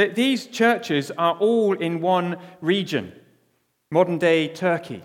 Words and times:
that 0.00 0.14
these 0.14 0.46
churches 0.46 1.10
are 1.18 1.36
all 1.40 1.74
in 1.74 2.00
one 2.00 2.38
region, 2.62 3.12
modern 3.90 4.16
day 4.16 4.48
Turkey. 4.48 5.02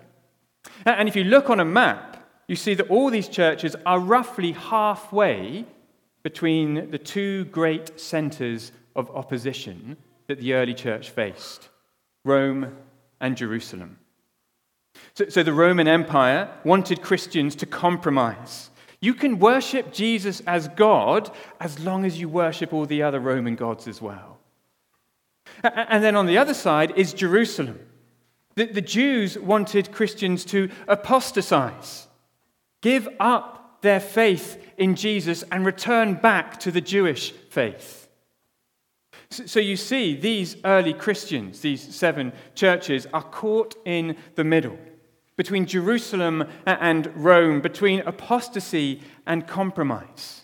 And 0.85 1.09
if 1.09 1.17
you 1.17 1.25
look 1.25 1.49
on 1.49 1.59
a 1.59 1.65
map, 1.65 2.25
you 2.47 2.55
see 2.55 2.75
that 2.75 2.89
all 2.89 3.09
these 3.09 3.27
churches 3.27 3.75
are 3.85 3.99
roughly 3.99 4.53
halfway 4.53 5.65
between 6.23 6.91
the 6.91 6.97
two 6.97 7.43
great 7.43 7.99
centers 7.99 8.71
of 8.95 9.13
opposition 9.13 9.97
that 10.27 10.39
the 10.39 10.53
early 10.53 10.73
church 10.73 11.09
faced 11.09 11.67
Rome 12.23 12.73
and 13.19 13.35
Jerusalem. 13.35 13.99
So, 15.13 15.27
so, 15.27 15.43
the 15.43 15.51
Roman 15.51 15.89
Empire 15.89 16.49
wanted 16.63 17.01
Christians 17.01 17.53
to 17.57 17.65
compromise. 17.65 18.69
You 19.01 19.13
can 19.13 19.39
worship 19.39 19.91
Jesus 19.91 20.41
as 20.47 20.69
God 20.69 21.29
as 21.59 21.81
long 21.81 22.05
as 22.05 22.17
you 22.17 22.29
worship 22.29 22.71
all 22.71 22.85
the 22.85 23.03
other 23.03 23.19
Roman 23.19 23.57
gods 23.57 23.89
as 23.89 24.01
well. 24.01 24.34
And 25.63 26.03
then 26.03 26.15
on 26.15 26.25
the 26.25 26.37
other 26.37 26.53
side 26.53 26.93
is 26.95 27.13
Jerusalem. 27.13 27.79
The, 28.55 28.65
the 28.65 28.81
Jews 28.81 29.37
wanted 29.37 29.91
Christians 29.91 30.45
to 30.45 30.69
apostatize, 30.87 32.07
give 32.81 33.07
up 33.19 33.81
their 33.81 33.99
faith 33.99 34.61
in 34.77 34.95
Jesus, 34.95 35.43
and 35.51 35.65
return 35.65 36.15
back 36.15 36.59
to 36.61 36.71
the 36.71 36.81
Jewish 36.81 37.31
faith. 37.49 38.07
So 39.29 39.59
you 39.59 39.75
see, 39.75 40.15
these 40.15 40.55
early 40.63 40.93
Christians, 40.93 41.61
these 41.61 41.95
seven 41.95 42.31
churches, 42.53 43.07
are 43.13 43.23
caught 43.23 43.75
in 43.85 44.15
the 44.35 44.43
middle 44.43 44.77
between 45.35 45.65
Jerusalem 45.65 46.45
and 46.65 47.07
Rome, 47.15 47.59
between 47.61 47.99
apostasy 48.01 49.01
and 49.25 49.47
compromise. 49.47 50.43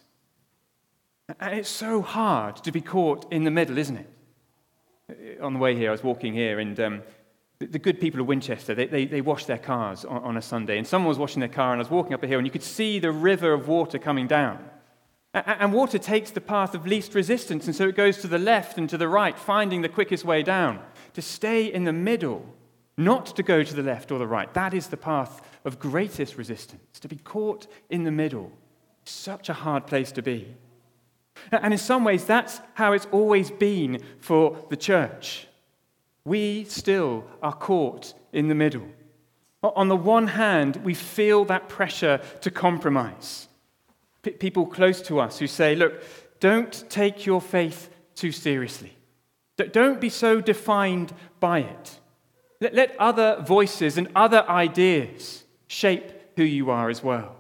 And 1.40 1.60
it's 1.60 1.70
so 1.70 2.02
hard 2.02 2.58
to 2.58 2.72
be 2.72 2.82
caught 2.82 3.32
in 3.32 3.46
the 3.46 3.52
middle, 3.52 3.78
isn't 3.78 3.98
it? 3.98 4.10
On 5.42 5.54
the 5.54 5.60
way 5.60 5.76
here, 5.76 5.90
I 5.90 5.92
was 5.92 6.04
walking 6.04 6.34
here, 6.34 6.60
and 6.60 6.80
um, 6.80 7.02
the 7.60 7.80
good 7.80 8.00
people 8.00 8.22
of 8.22 8.28
Winchester, 8.28 8.74
they, 8.74 8.88
they, 8.88 9.06
they 9.06 9.22
wash 9.22 9.46
their 9.46 9.58
cars 9.58 10.06
on, 10.06 10.24
on, 10.24 10.38
a 10.38 10.42
Sunday. 10.42 10.78
And 10.78 10.88
someone 10.88 11.10
was 11.10 11.20
washing 11.20 11.40
their 11.40 11.50
car, 11.50 11.72
and 11.74 11.80
I 11.80 11.84
was 11.84 11.90
walking 11.90 12.14
up 12.14 12.24
a 12.24 12.28
hill, 12.28 12.40
and 12.40 12.48
you 12.48 12.52
could 12.52 12.64
see 12.64 13.00
the 13.00 13.12
river 13.12 13.54
of 13.54 13.68
water 13.68 14.00
coming 14.00 14.28
down. 14.28 14.64
And 15.34 15.72
water 15.72 15.98
takes 15.98 16.32
the 16.32 16.42
path 16.42 16.76
of 16.76 16.86
least 16.86 17.16
resistance, 17.16 17.66
and 17.66 17.76
so 17.76 17.88
it 17.88 17.96
goes 17.96 18.18
to 18.18 18.28
the 18.28 18.38
left 18.38 18.78
and 18.78 18.90
to 18.90 18.98
the 18.98 19.08
right, 19.08 19.38
finding 19.38 19.82
the 19.82 19.90
quickest 19.90 20.26
way 20.26 20.44
down. 20.44 20.80
To 21.14 21.22
stay 21.22 21.72
in 21.72 21.86
the 21.86 21.94
middle, 21.94 22.46
not 22.98 23.28
to 23.38 23.44
go 23.44 23.64
to 23.64 23.74
the 23.74 23.84
left 23.84 24.12
or 24.12 24.20
the 24.20 24.28
right, 24.28 24.54
that 24.54 24.74
is 24.74 24.88
the 24.88 24.98
path 24.98 25.42
of 25.64 25.80
greatest 25.80 26.38
resistance. 26.38 27.00
To 27.00 27.08
be 27.08 27.16
caught 27.16 27.68
in 27.90 28.04
the 28.04 28.12
middle, 28.12 28.52
such 29.06 29.48
a 29.48 29.54
hard 29.54 29.88
place 29.88 30.12
to 30.14 30.22
be. 30.22 30.54
And 31.52 31.74
in 31.74 31.80
some 31.80 32.04
ways, 32.04 32.26
that's 32.26 32.62
how 32.76 32.94
it's 32.94 33.08
always 33.12 33.52
been 33.52 34.02
for 34.20 34.66
the 34.70 34.78
church. 34.78 35.48
We 36.24 36.66
still 36.66 37.26
are 37.42 37.54
caught 37.54 38.14
in 38.32 38.48
the 38.48 38.56
middle. 38.56 38.88
On 39.64 39.90
the 39.90 39.96
one 39.96 40.28
hand, 40.28 40.78
we 40.78 40.94
feel 40.94 41.46
that 41.46 41.70
pressure 41.70 42.20
to 42.42 42.52
compromise 42.52 43.48
P- 44.22 44.32
people 44.32 44.66
close 44.66 45.02
to 45.04 45.20
us 45.20 45.40
who 45.40 45.48
say, 45.48 45.76
look, 45.76 46.04
don't 46.40 46.84
take 46.90 47.26
your 47.26 47.42
faith 47.42 47.90
too 48.16 48.32
seriously. 48.32 48.96
D- 49.58 49.68
don't 49.68 50.00
be 50.00 50.10
so 50.10 50.42
defined 50.42 51.14
by 51.40 51.60
it. 51.60 52.00
Let, 52.60 52.76
let 52.76 52.96
other 53.00 53.42
voices 53.42 53.98
and 53.98 54.08
other 54.16 54.48
ideas 54.48 55.44
shape 55.68 56.12
who 56.36 56.44
you 56.44 56.70
are 56.70 56.90
as 56.90 57.04
well. 57.04 57.36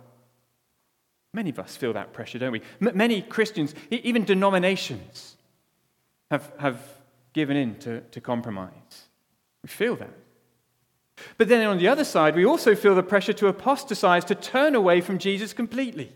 Many 1.34 1.50
of 1.50 1.60
us 1.60 1.78
feel 1.78 1.94
that 1.94 2.14
pressure, 2.14 2.40
don't 2.40 2.52
we? 2.52 2.62
M- 2.82 2.96
many 2.96 3.22
Christians, 3.22 3.74
e- 3.90 4.02
even 4.04 4.26
denominations, 4.26 5.38
have, 6.30 6.52
have 6.60 6.82
given 7.34 7.56
in 7.56 7.76
to, 7.80 8.02
to 8.02 8.22
compromise. 8.22 9.08
We 9.64 9.70
feel 9.70 9.96
that. 9.98 10.14
But 11.38 11.48
then 11.48 11.66
on 11.68 11.78
the 11.78 11.88
other 11.88 12.04
side, 12.04 12.36
we 12.36 12.46
also 12.46 12.76
feel 12.76 12.96
the 12.96 13.04
pressure 13.04 13.34
to 13.34 13.48
apostatize, 13.48 14.26
to 14.26 14.36
turn 14.36 14.76
away 14.76 15.02
from 15.02 15.20
Jesus 15.20 15.54
completely. 15.54 16.12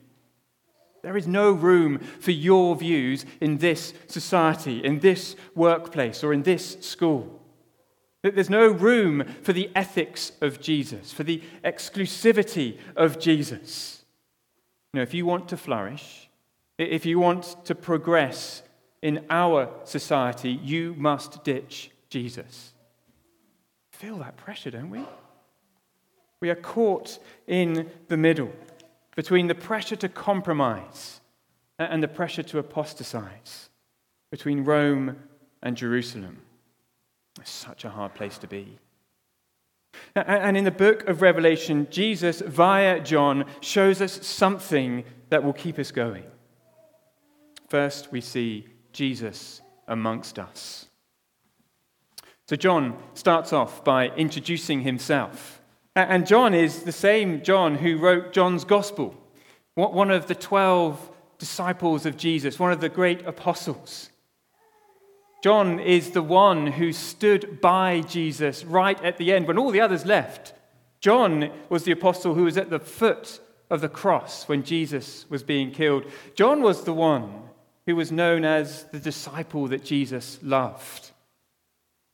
There 1.04 1.16
is 1.16 1.28
no 1.28 1.52
room 1.52 2.00
for 2.00 2.32
your 2.32 2.76
views 2.76 3.26
in 3.40 3.60
this 3.60 3.94
society, 4.08 4.84
in 4.84 5.00
this 5.00 5.36
workplace, 5.54 6.24
or 6.24 6.34
in 6.34 6.42
this 6.42 6.78
school. 6.82 7.42
There's 8.24 8.50
no 8.50 8.68
room 8.68 9.24
for 9.44 9.54
the 9.54 9.70
ethics 9.76 10.32
of 10.42 10.60
Jesus, 10.60 11.14
for 11.14 11.24
the 11.24 11.44
exclusivity 11.64 12.80
of 12.96 13.20
Jesus. 13.20 13.95
Know, 14.96 15.02
if 15.02 15.14
you 15.14 15.26
want 15.26 15.50
to 15.50 15.58
flourish, 15.58 16.30
if 16.78 17.06
you 17.06 17.20
want 17.20 17.58
to 17.66 17.76
progress 17.76 18.64
in 19.02 19.26
our 19.30 19.70
society, 19.84 20.52
you 20.52 20.96
must 20.98 21.44
ditch 21.44 21.92
Jesus. 22.10 22.74
Feel 23.92 24.20
that 24.20 24.38
pressure, 24.38 24.72
don't 24.72 24.90
we? 24.90 25.02
We 26.40 26.50
are 26.50 26.56
caught 26.56 27.20
in 27.46 27.90
the 28.08 28.16
middle 28.16 28.54
between 29.18 29.48
the 29.48 29.56
pressure 29.56 29.98
to 29.98 30.08
compromise 30.08 31.20
and 31.78 32.02
the 32.02 32.08
pressure 32.08 32.44
to 32.44 32.60
apostatize, 32.60 33.70
between 34.32 34.64
Rome 34.64 35.18
and 35.62 35.76
Jerusalem. 35.76 36.38
It's 37.42 37.52
such 37.52 37.84
a 37.84 37.90
hard 37.90 38.14
place 38.14 38.38
to 38.38 38.48
be. 38.48 38.80
And 40.16 40.56
in 40.56 40.64
the 40.64 40.72
book 40.72 41.08
of 41.08 41.22
Revelation, 41.22 41.88
Jesus, 41.90 42.42
via 42.42 43.00
John, 43.00 43.46
shows 43.62 44.02
us 44.02 44.26
something 44.26 45.04
that 45.30 45.44
will 45.44 45.54
keep 45.54 45.78
us 45.80 45.92
going. 45.92 46.24
First, 47.70 48.12
we 48.12 48.22
see 48.22 48.68
Jesus 48.94 49.62
amongst 49.88 50.40
us. 50.40 50.88
So, 52.48 52.56
John 52.56 52.98
starts 53.16 53.52
off 53.54 53.84
by 53.84 54.10
introducing 54.10 54.82
himself. 54.82 55.62
And 55.96 56.28
John 56.28 56.54
is 56.54 56.84
the 56.84 56.92
same 56.92 57.42
John 57.42 57.76
who 57.76 57.98
wrote 57.98 58.34
John's 58.34 58.66
Gospel, 58.66 59.16
one 59.76 60.12
of 60.12 60.28
the 60.28 60.36
12 60.36 61.12
disciples 61.38 62.06
of 62.06 62.18
Jesus, 62.18 62.60
one 62.60 62.72
of 62.72 62.82
the 62.82 62.90
great 62.90 63.26
apostles. 63.26 64.10
John 65.46 65.80
is 65.80 66.10
the 66.10 66.24
one 66.24 66.66
who 66.66 66.92
stood 66.92 67.62
by 67.62 68.02
Jesus 68.02 68.66
right 68.66 69.00
at 69.04 69.18
the 69.18 69.32
end 69.32 69.48
when 69.48 69.60
all 69.60 69.70
the 69.70 69.80
others 69.80 70.04
left. 70.04 70.54
John 71.02 71.52
was 71.70 71.84
the 71.84 71.92
apostle 71.92 72.34
who 72.34 72.46
was 72.46 72.58
at 72.58 72.72
the 72.72 72.80
foot 72.80 73.40
of 73.70 73.80
the 73.80 73.88
cross 73.88 74.48
when 74.48 74.64
Jesus 74.64 75.24
was 75.30 75.44
being 75.44 75.70
killed. 75.70 76.06
John 76.34 76.64
was 76.64 76.84
the 76.84 76.96
one 76.96 77.44
who 77.86 77.96
was 77.96 78.12
known 78.12 78.44
as 78.44 78.86
the 78.86 78.98
disciple 79.00 79.68
that 79.68 79.86
Jesus 79.86 80.40
loved. 80.42 81.12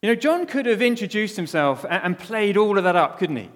You 0.01 0.09
know, 0.09 0.15
John 0.15 0.45
could 0.45 0.65
have 0.65 0.81
introduced 0.81 1.37
himself 1.37 1.85
and 1.89 2.19
played 2.19 2.57
all 2.57 2.77
of 2.77 2.83
that 2.83 2.97
up, 2.97 3.17
couldn't 3.17 3.37
he? 3.37 3.49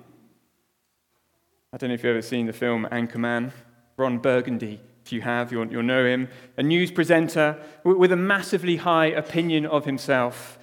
I 1.74 1.76
don't 1.76 1.90
know 1.90 1.96
if 1.96 2.00
you've 2.02 2.12
ever 2.12 2.22
seen 2.22 2.46
the 2.46 2.54
film 2.54 2.88
Anchorman. 2.94 3.52
Ron 3.98 4.20
Burgundy, 4.20 4.80
if 5.06 5.14
you 5.14 5.22
have, 5.22 5.52
you'll, 5.52 5.68
you'll 5.68 5.84
know 5.84 6.04
him. 6.04 6.28
A 6.58 6.64
news 6.64 6.90
presenter 6.90 7.62
with 7.84 8.12
a 8.12 8.16
massively 8.16 8.78
high 8.78 9.06
opinion 9.06 9.68
of 9.68 9.86
himself. 9.86 10.58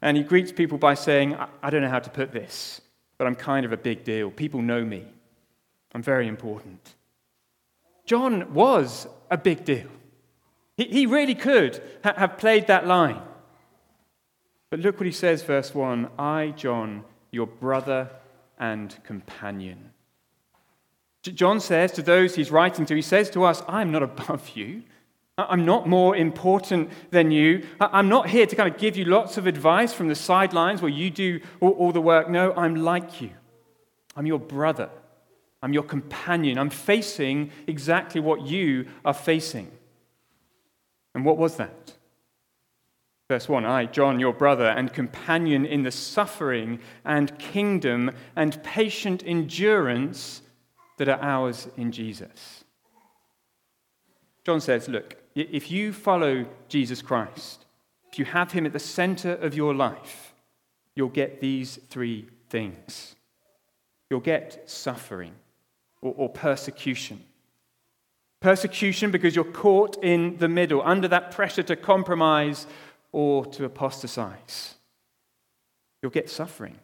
And 0.00 0.16
he 0.16 0.22
greets 0.22 0.50
people 0.50 0.78
by 0.78 0.94
saying, 0.94 1.34
I, 1.34 1.48
I 1.62 1.68
don't 1.68 1.82
know 1.82 1.90
how 1.90 1.98
to 1.98 2.08
put 2.08 2.32
this, 2.32 2.80
but 3.18 3.26
I'm 3.26 3.34
kind 3.34 3.66
of 3.66 3.72
a 3.72 3.76
big 3.76 4.02
deal. 4.02 4.30
People 4.30 4.62
know 4.62 4.82
me. 4.82 5.04
I'm 5.94 6.02
very 6.02 6.26
important. 6.26 6.94
John 8.06 8.54
was 8.54 9.06
a 9.30 9.36
big 9.36 9.66
deal. 9.66 9.88
He, 10.78 10.84
he 10.84 11.06
really 11.06 11.34
could 11.34 11.82
ha- 12.02 12.14
have 12.16 12.38
played 12.38 12.68
that 12.68 12.86
line. 12.86 13.20
But 14.70 14.80
look 14.80 14.96
what 14.98 15.06
he 15.06 15.12
says, 15.12 15.42
verse 15.42 15.74
1 15.74 16.08
I, 16.18 16.54
John, 16.56 17.04
your 17.30 17.46
brother 17.46 18.08
and 18.58 18.96
companion. 19.04 19.90
John 21.30 21.60
says 21.60 21.92
to 21.92 22.02
those 22.02 22.34
he's 22.34 22.50
writing 22.50 22.84
to, 22.86 22.96
he 22.96 23.02
says 23.02 23.30
to 23.30 23.44
us, 23.44 23.62
I'm 23.68 23.92
not 23.92 24.02
above 24.02 24.50
you. 24.54 24.82
I'm 25.38 25.64
not 25.64 25.88
more 25.88 26.14
important 26.14 26.90
than 27.10 27.30
you. 27.30 27.66
I'm 27.80 28.08
not 28.08 28.28
here 28.28 28.44
to 28.44 28.54
kind 28.54 28.72
of 28.72 28.78
give 28.78 28.96
you 28.96 29.06
lots 29.06 29.38
of 29.38 29.46
advice 29.46 29.92
from 29.92 30.08
the 30.08 30.14
sidelines 30.14 30.82
where 30.82 30.90
you 30.90 31.10
do 31.10 31.40
all, 31.60 31.90
the 31.92 32.00
work. 32.00 32.28
No, 32.28 32.52
I'm 32.54 32.76
like 32.76 33.20
you. 33.20 33.30
I'm 34.14 34.26
your 34.26 34.38
brother. 34.38 34.90
I'm 35.62 35.72
your 35.72 35.84
companion. 35.84 36.58
I'm 36.58 36.70
facing 36.70 37.50
exactly 37.66 38.20
what 38.20 38.42
you 38.42 38.86
are 39.04 39.14
facing. 39.14 39.70
And 41.14 41.24
what 41.24 41.38
was 41.38 41.56
that? 41.56 41.94
Verse 43.28 43.48
1 43.48 43.64
I, 43.64 43.86
John, 43.86 44.20
your 44.20 44.34
brother 44.34 44.66
and 44.66 44.92
companion 44.92 45.64
in 45.64 45.82
the 45.82 45.90
suffering 45.90 46.78
and 47.06 47.38
kingdom 47.38 48.10
and 48.36 48.62
patient 48.62 49.22
endurance 49.24 50.42
that 51.04 51.20
are 51.20 51.20
ours 51.20 51.66
in 51.76 51.90
Jesus. 51.90 52.62
John 54.44 54.60
says, 54.60 54.88
Look, 54.88 55.16
if 55.34 55.68
you 55.68 55.92
follow 55.92 56.46
Jesus 56.68 57.02
Christ, 57.02 57.66
if 58.12 58.20
you 58.20 58.24
have 58.24 58.52
him 58.52 58.66
at 58.66 58.72
the 58.72 58.78
center 58.78 59.32
of 59.32 59.52
your 59.52 59.74
life, 59.74 60.32
you'll 60.94 61.08
get 61.08 61.40
these 61.40 61.80
three 61.88 62.28
things. 62.50 63.16
You'll 64.10 64.20
get 64.20 64.70
suffering 64.70 65.34
or, 66.02 66.14
or 66.16 66.28
persecution. 66.28 67.24
Persecution 68.40 69.10
because 69.10 69.34
you're 69.34 69.44
caught 69.44 69.96
in 70.04 70.36
the 70.36 70.48
middle, 70.48 70.82
under 70.84 71.08
that 71.08 71.32
pressure 71.32 71.64
to 71.64 71.74
compromise 71.74 72.68
or 73.10 73.44
to 73.46 73.64
apostatize. 73.64 74.76
You'll 76.00 76.12
get 76.12 76.30
suffering. 76.30 76.78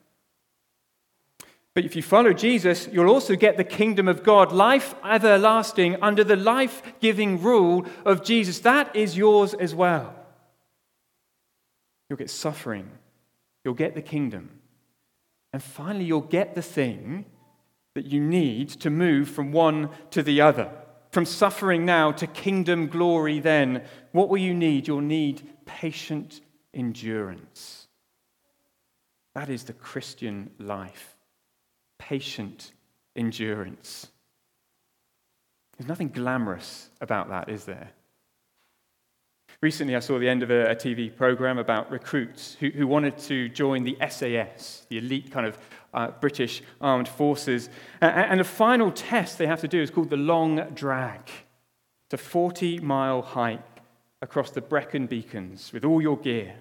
But 1.74 1.84
if 1.84 1.94
you 1.94 2.02
follow 2.02 2.32
Jesus, 2.32 2.88
you'll 2.90 3.08
also 3.10 3.36
get 3.36 3.56
the 3.56 3.64
kingdom 3.64 4.08
of 4.08 4.22
God, 4.22 4.52
life 4.52 4.94
everlasting 5.04 6.02
under 6.02 6.24
the 6.24 6.36
life 6.36 6.82
giving 7.00 7.40
rule 7.40 7.86
of 8.04 8.24
Jesus. 8.24 8.58
That 8.60 8.94
is 8.96 9.16
yours 9.16 9.54
as 9.54 9.74
well. 9.74 10.14
You'll 12.08 12.16
get 12.16 12.30
suffering, 12.30 12.90
you'll 13.64 13.74
get 13.74 13.94
the 13.94 14.02
kingdom, 14.02 14.58
and 15.52 15.62
finally, 15.62 16.04
you'll 16.04 16.20
get 16.20 16.54
the 16.54 16.62
thing 16.62 17.24
that 17.94 18.06
you 18.06 18.20
need 18.20 18.68
to 18.68 18.90
move 18.90 19.28
from 19.28 19.52
one 19.52 19.90
to 20.10 20.22
the 20.22 20.40
other. 20.40 20.70
From 21.10 21.24
suffering 21.24 21.86
now 21.86 22.12
to 22.12 22.26
kingdom 22.26 22.88
glory, 22.88 23.40
then. 23.40 23.82
What 24.12 24.28
will 24.28 24.38
you 24.38 24.54
need? 24.54 24.86
You'll 24.86 25.00
need 25.00 25.48
patient 25.64 26.40
endurance. 26.74 27.88
That 29.34 29.48
is 29.48 29.64
the 29.64 29.72
Christian 29.72 30.50
life. 30.58 31.17
Patient 31.98 32.72
endurance. 33.16 34.08
There's 35.76 35.88
nothing 35.88 36.08
glamorous 36.08 36.90
about 37.00 37.28
that, 37.28 37.48
is 37.48 37.64
there? 37.64 37.90
Recently, 39.60 39.96
I 39.96 40.00
saw 40.00 40.18
the 40.18 40.28
end 40.28 40.42
of 40.42 40.50
a, 40.50 40.70
a 40.70 40.76
TV 40.76 41.14
program 41.14 41.58
about 41.58 41.90
recruits 41.90 42.56
who, 42.60 42.68
who, 42.70 42.86
wanted 42.86 43.18
to 43.18 43.48
join 43.48 43.82
the 43.82 43.96
SAS, 44.08 44.86
the 44.88 44.98
elite 44.98 45.32
kind 45.32 45.46
of 45.46 45.58
uh, 45.92 46.12
British 46.20 46.62
armed 46.80 47.08
forces. 47.08 47.68
And, 48.00 48.12
and 48.12 48.40
the 48.40 48.44
final 48.44 48.92
test 48.92 49.36
they 49.38 49.46
have 49.46 49.60
to 49.62 49.68
do 49.68 49.82
is 49.82 49.90
called 49.90 50.10
the 50.10 50.16
long 50.16 50.60
drag. 50.74 51.28
It's 52.06 52.14
a 52.14 52.18
40 52.18 52.78
mile 52.80 53.20
hike 53.20 53.60
across 54.22 54.50
the 54.50 54.60
Brecon 54.60 55.06
Beacons 55.06 55.72
with 55.72 55.84
all 55.84 56.00
your 56.00 56.16
gear. 56.16 56.54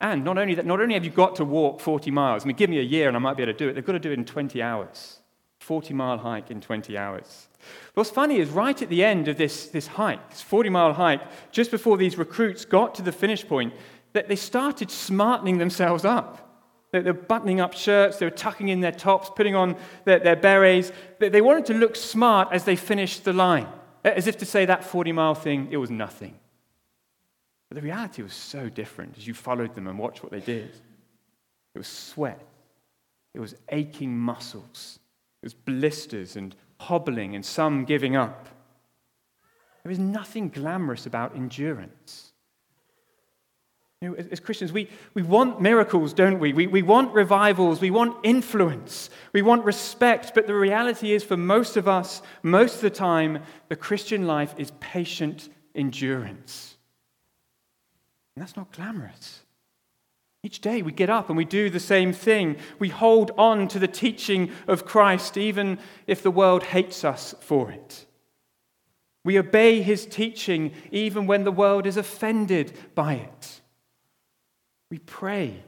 And 0.00 0.24
not 0.24 0.38
only 0.38 0.54
that, 0.54 0.64
not 0.64 0.80
only 0.80 0.94
have 0.94 1.04
you 1.04 1.10
got 1.10 1.36
to 1.36 1.44
walk 1.44 1.80
40 1.80 2.10
miles, 2.10 2.44
I 2.44 2.46
mean, 2.46 2.56
give 2.56 2.70
me 2.70 2.78
a 2.78 2.82
year 2.82 3.08
and 3.08 3.16
I 3.16 3.20
might 3.20 3.36
be 3.36 3.42
able 3.42 3.52
to 3.52 3.58
do 3.58 3.68
it, 3.68 3.74
they've 3.74 3.84
got 3.84 3.92
to 3.92 3.98
do 3.98 4.10
it 4.10 4.18
in 4.18 4.24
20 4.24 4.62
hours. 4.62 5.18
40 5.60 5.92
mile 5.94 6.18
hike 6.18 6.50
in 6.50 6.60
20 6.60 6.96
hours. 6.96 7.48
What's 7.94 8.10
funny 8.10 8.38
is 8.38 8.48
right 8.48 8.80
at 8.80 8.88
the 8.88 9.04
end 9.04 9.28
of 9.28 9.36
this, 9.36 9.66
this 9.66 9.86
hike, 9.86 10.30
this 10.30 10.40
40 10.40 10.70
mile 10.70 10.94
hike, 10.94 11.20
just 11.52 11.70
before 11.70 11.98
these 11.98 12.16
recruits 12.16 12.64
got 12.64 12.94
to 12.94 13.02
the 13.02 13.12
finish 13.12 13.46
point, 13.46 13.74
that 14.14 14.26
they 14.26 14.36
started 14.36 14.90
smartening 14.90 15.58
themselves 15.58 16.04
up. 16.04 16.46
They 16.92 17.00
were 17.00 17.12
buttoning 17.12 17.60
up 17.60 17.74
shirts, 17.74 18.16
they 18.16 18.26
were 18.26 18.30
tucking 18.30 18.68
in 18.68 18.80
their 18.80 18.90
tops, 18.90 19.30
putting 19.36 19.54
on 19.54 19.76
their, 20.06 20.18
their 20.18 20.34
berets. 20.34 20.90
They 21.18 21.40
wanted 21.40 21.66
to 21.66 21.74
look 21.74 21.94
smart 21.94 22.48
as 22.50 22.64
they 22.64 22.74
finished 22.74 23.24
the 23.24 23.32
line, 23.32 23.68
as 24.02 24.26
if 24.26 24.38
to 24.38 24.46
say 24.46 24.64
that 24.64 24.82
40 24.82 25.12
mile 25.12 25.34
thing, 25.34 25.68
it 25.70 25.76
was 25.76 25.90
nothing. 25.90 26.39
But 27.70 27.76
the 27.76 27.82
reality 27.82 28.22
was 28.22 28.34
so 28.34 28.68
different 28.68 29.16
as 29.16 29.26
you 29.26 29.32
followed 29.32 29.76
them 29.76 29.86
and 29.86 29.96
watched 29.96 30.24
what 30.24 30.32
they 30.32 30.40
did. 30.40 30.70
It 31.74 31.78
was 31.78 31.86
sweat, 31.86 32.44
it 33.32 33.38
was 33.38 33.54
aching 33.70 34.18
muscles, 34.18 34.98
it 35.40 35.46
was 35.46 35.54
blisters 35.54 36.34
and 36.34 36.54
hobbling 36.80 37.36
and 37.36 37.46
some 37.46 37.84
giving 37.84 38.16
up. 38.16 38.48
There 39.84 39.92
is 39.92 40.00
nothing 40.00 40.48
glamorous 40.48 41.06
about 41.06 41.36
endurance. 41.36 42.32
You 44.02 44.08
know, 44.08 44.14
as 44.16 44.40
Christians, 44.40 44.72
we, 44.72 44.88
we 45.14 45.22
want 45.22 45.60
miracles, 45.60 46.12
don't 46.12 46.40
we? 46.40 46.52
we? 46.52 46.66
We 46.66 46.82
want 46.82 47.14
revivals, 47.14 47.80
we 47.80 47.90
want 47.90 48.16
influence, 48.24 49.10
we 49.32 49.42
want 49.42 49.64
respect, 49.64 50.32
but 50.34 50.48
the 50.48 50.54
reality 50.54 51.12
is, 51.12 51.22
for 51.22 51.36
most 51.36 51.76
of 51.76 51.86
us, 51.86 52.20
most 52.42 52.76
of 52.76 52.80
the 52.80 52.90
time, 52.90 53.42
the 53.68 53.76
Christian 53.76 54.26
life 54.26 54.54
is 54.58 54.72
patient 54.80 55.50
endurance. 55.74 56.78
And 58.34 58.42
that's 58.42 58.56
not 58.56 58.72
glamorous. 58.72 59.40
Each 60.42 60.60
day 60.60 60.80
we 60.80 60.92
get 60.92 61.10
up 61.10 61.28
and 61.28 61.36
we 61.36 61.44
do 61.44 61.68
the 61.68 61.80
same 61.80 62.12
thing. 62.12 62.56
We 62.78 62.88
hold 62.88 63.32
on 63.36 63.68
to 63.68 63.78
the 63.78 63.88
teaching 63.88 64.50
of 64.66 64.86
Christ, 64.86 65.36
even 65.36 65.78
if 66.06 66.22
the 66.22 66.30
world 66.30 66.62
hates 66.62 67.04
us 67.04 67.34
for 67.40 67.70
it. 67.70 68.06
We 69.22 69.38
obey 69.38 69.82
his 69.82 70.06
teaching 70.06 70.72
even 70.90 71.26
when 71.26 71.44
the 71.44 71.52
world 71.52 71.86
is 71.86 71.98
offended 71.98 72.72
by 72.94 73.14
it. 73.14 73.60
We 74.90 74.98
pray. 74.98 75.62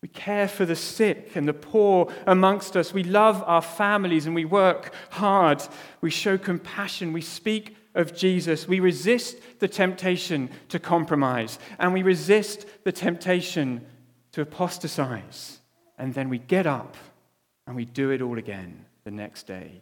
We 0.00 0.08
care 0.08 0.48
for 0.48 0.64
the 0.64 0.76
sick 0.76 1.36
and 1.36 1.46
the 1.46 1.52
poor 1.52 2.10
amongst 2.26 2.76
us. 2.76 2.94
We 2.94 3.04
love 3.04 3.42
our 3.46 3.60
families 3.60 4.24
and 4.24 4.34
we 4.34 4.44
work 4.44 4.94
hard. 5.10 5.62
We 6.00 6.10
show 6.10 6.38
compassion. 6.38 7.12
We 7.12 7.20
speak 7.20 7.75
of 7.96 8.14
Jesus. 8.14 8.68
We 8.68 8.78
resist 8.78 9.38
the 9.58 9.66
temptation 9.66 10.50
to 10.68 10.78
compromise 10.78 11.58
and 11.78 11.92
we 11.92 12.02
resist 12.02 12.66
the 12.84 12.92
temptation 12.92 13.84
to 14.32 14.42
apostatize. 14.42 15.58
And 15.98 16.14
then 16.14 16.28
we 16.28 16.38
get 16.38 16.66
up 16.66 16.96
and 17.66 17.74
we 17.74 17.86
do 17.86 18.10
it 18.10 18.22
all 18.22 18.38
again 18.38 18.84
the 19.04 19.10
next 19.10 19.46
day. 19.46 19.80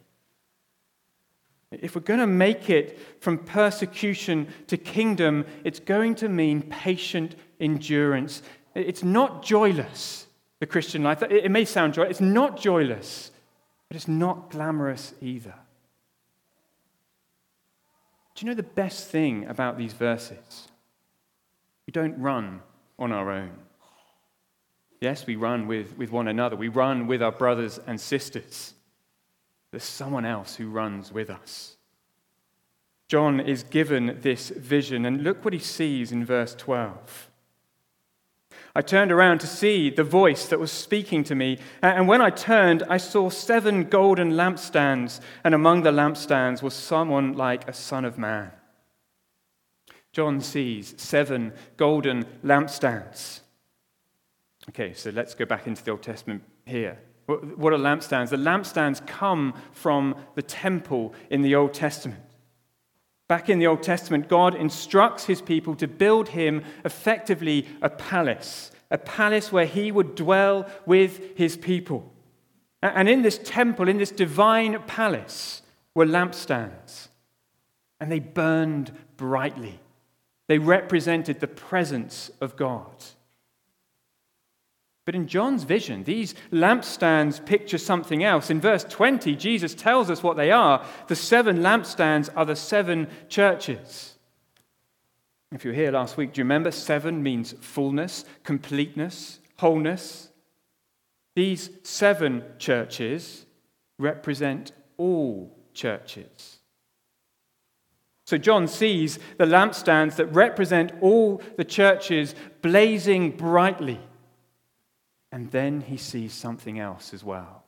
If 1.71 1.93
we're 1.93 2.01
going 2.01 2.21
to 2.21 2.27
make 2.27 2.69
it 2.69 2.97
from 3.19 3.37
persecution 3.37 4.47
to 4.67 4.77
kingdom, 4.77 5.45
it's 5.65 5.79
going 5.79 6.15
to 6.15 6.29
mean 6.29 6.61
patient 6.61 7.35
endurance. 7.59 8.41
It's 8.75 9.03
not 9.03 9.43
joyless, 9.43 10.27
the 10.59 10.67
Christian 10.67 11.03
life. 11.03 11.21
It 11.23 11.51
may 11.51 11.65
sound 11.65 11.93
joyless, 11.93 12.11
it's 12.11 12.21
not 12.21 12.57
joyless, 12.59 13.31
but 13.89 13.97
it's 13.97 14.07
not 14.07 14.51
glamorous 14.51 15.13
either. 15.21 15.55
Do 18.35 18.45
you 18.45 18.51
know 18.51 18.55
the 18.55 18.63
best 18.63 19.07
thing 19.07 19.45
about 19.45 19.77
these 19.77 19.93
verses? 19.93 20.67
We 21.87 21.91
don't 21.91 22.19
run 22.19 22.61
on 22.99 23.11
our 23.11 23.31
own. 23.31 23.51
Yes, 24.99 25.25
we 25.25 25.35
run 25.35 25.67
with, 25.67 25.97
with 25.97 26.11
one 26.11 26.27
another, 26.27 26.55
we 26.55 26.67
run 26.67 27.07
with 27.07 27.21
our 27.23 27.31
brothers 27.31 27.79
and 27.87 27.99
sisters. 27.99 28.73
There's 29.71 29.83
someone 29.83 30.25
else 30.25 30.55
who 30.55 30.69
runs 30.69 31.11
with 31.11 31.29
us. 31.29 31.77
John 33.07 33.39
is 33.39 33.63
given 33.63 34.19
this 34.21 34.49
vision, 34.49 35.05
and 35.05 35.23
look 35.23 35.45
what 35.45 35.53
he 35.53 35.59
sees 35.59 36.11
in 36.11 36.25
verse 36.25 36.55
12. 36.55 37.29
I 38.77 38.81
turned 38.81 39.11
around 39.11 39.39
to 39.39 39.47
see 39.47 39.89
the 39.89 40.03
voice 40.03 40.47
that 40.47 40.59
was 40.59 40.71
speaking 40.71 41.23
to 41.25 41.35
me, 41.35 41.59
and 41.81 42.09
when 42.09 42.21
I 42.21 42.29
turned, 42.29 42.83
I 42.89 42.97
saw 42.97 43.29
seven 43.29 43.85
golden 43.85 44.33
lampstands, 44.33 45.21
and 45.45 45.55
among 45.55 45.83
the 45.83 45.91
lampstands 45.91 46.61
was 46.61 46.73
someone 46.73 47.33
like 47.33 47.67
a 47.69 47.73
son 47.73 48.03
of 48.03 48.17
man. 48.17 48.51
John 50.11 50.41
sees 50.41 50.93
seven 50.97 51.53
golden 51.77 52.25
lampstands. 52.43 53.39
Okay, 54.69 54.93
so 54.93 55.09
let's 55.09 55.35
go 55.35 55.45
back 55.45 55.67
into 55.67 55.83
the 55.83 55.91
Old 55.91 56.03
Testament 56.03 56.43
here. 56.65 56.99
What 57.27 57.73
are 57.73 57.77
lampstands? 57.77 58.29
The 58.29 58.37
lampstands 58.37 59.05
come 59.07 59.53
from 59.71 60.15
the 60.35 60.41
temple 60.41 61.13
in 61.29 61.41
the 61.41 61.55
Old 61.55 61.73
Testament. 61.73 62.21
Back 63.27 63.49
in 63.49 63.57
the 63.59 63.67
Old 63.67 63.81
Testament, 63.81 64.29
God 64.29 64.53
instructs 64.53 65.25
his 65.25 65.41
people 65.41 65.75
to 65.77 65.87
build 65.87 66.29
him 66.29 66.63
effectively 66.83 67.67
a 67.81 67.89
palace, 67.89 68.71
a 68.91 68.97
palace 68.97 69.51
where 69.51 69.65
he 69.65 69.91
would 69.91 70.15
dwell 70.15 70.69
with 70.85 71.35
his 71.35 71.57
people. 71.57 72.13
And 72.83 73.09
in 73.09 73.23
this 73.23 73.39
temple, 73.43 73.89
in 73.89 73.97
this 73.97 74.11
divine 74.11 74.79
palace, 74.83 75.63
were 75.95 76.05
lampstands. 76.05 77.07
And 77.99 78.11
they 78.11 78.19
burned 78.19 78.91
brightly. 79.17 79.79
They 80.47 80.59
represented 80.59 81.39
the 81.39 81.47
presence 81.47 82.29
of 82.39 82.55
God. 82.55 83.03
But 85.05 85.13
in 85.13 85.27
John's 85.27 85.63
vision, 85.63 86.03
these 86.03 86.33
lampstands 86.51 87.43
picture 87.45 87.77
something 87.77 88.23
else. 88.23 88.49
In 88.49 88.59
verse 88.59 88.83
20, 88.83 89.35
Jesus 89.35 89.75
tells 89.75 90.09
us 90.09 90.23
what 90.23 90.35
they 90.35 90.49
are. 90.51 90.83
The 91.07 91.15
seven 91.15 91.59
lampstands 91.59 92.29
are 92.35 92.45
the 92.45 92.55
seven 92.55 93.07
churches. 93.29 94.15
If 95.51 95.63
you 95.63 95.71
were 95.71 95.75
here 95.75 95.91
last 95.91 96.17
week, 96.17 96.33
do 96.33 96.39
you 96.39 96.43
remember? 96.43 96.71
Seven 96.71 97.21
means 97.21 97.53
fullness, 97.61 98.25
completeness, 98.43 99.39
wholeness. 99.57 100.29
These 101.35 101.69
seven 101.83 102.43
churches 102.57 103.45
represent 103.99 104.71
all 104.97 105.55
churches. 105.73 106.59
So 108.25 108.39
John 108.39 108.67
sees 108.67 109.19
the 109.37 109.45
lampstands 109.45 110.15
that 110.15 110.33
represent 110.33 110.93
all 110.99 111.43
the 111.57 111.63
churches 111.63 112.33
blazing 112.63 113.37
brightly 113.37 113.99
and 115.35 115.51
then 115.51 115.81
he 115.81 115.97
sees 115.97 116.31
something 116.31 116.79
else 116.79 117.13
as 117.13 117.21
well. 117.21 117.65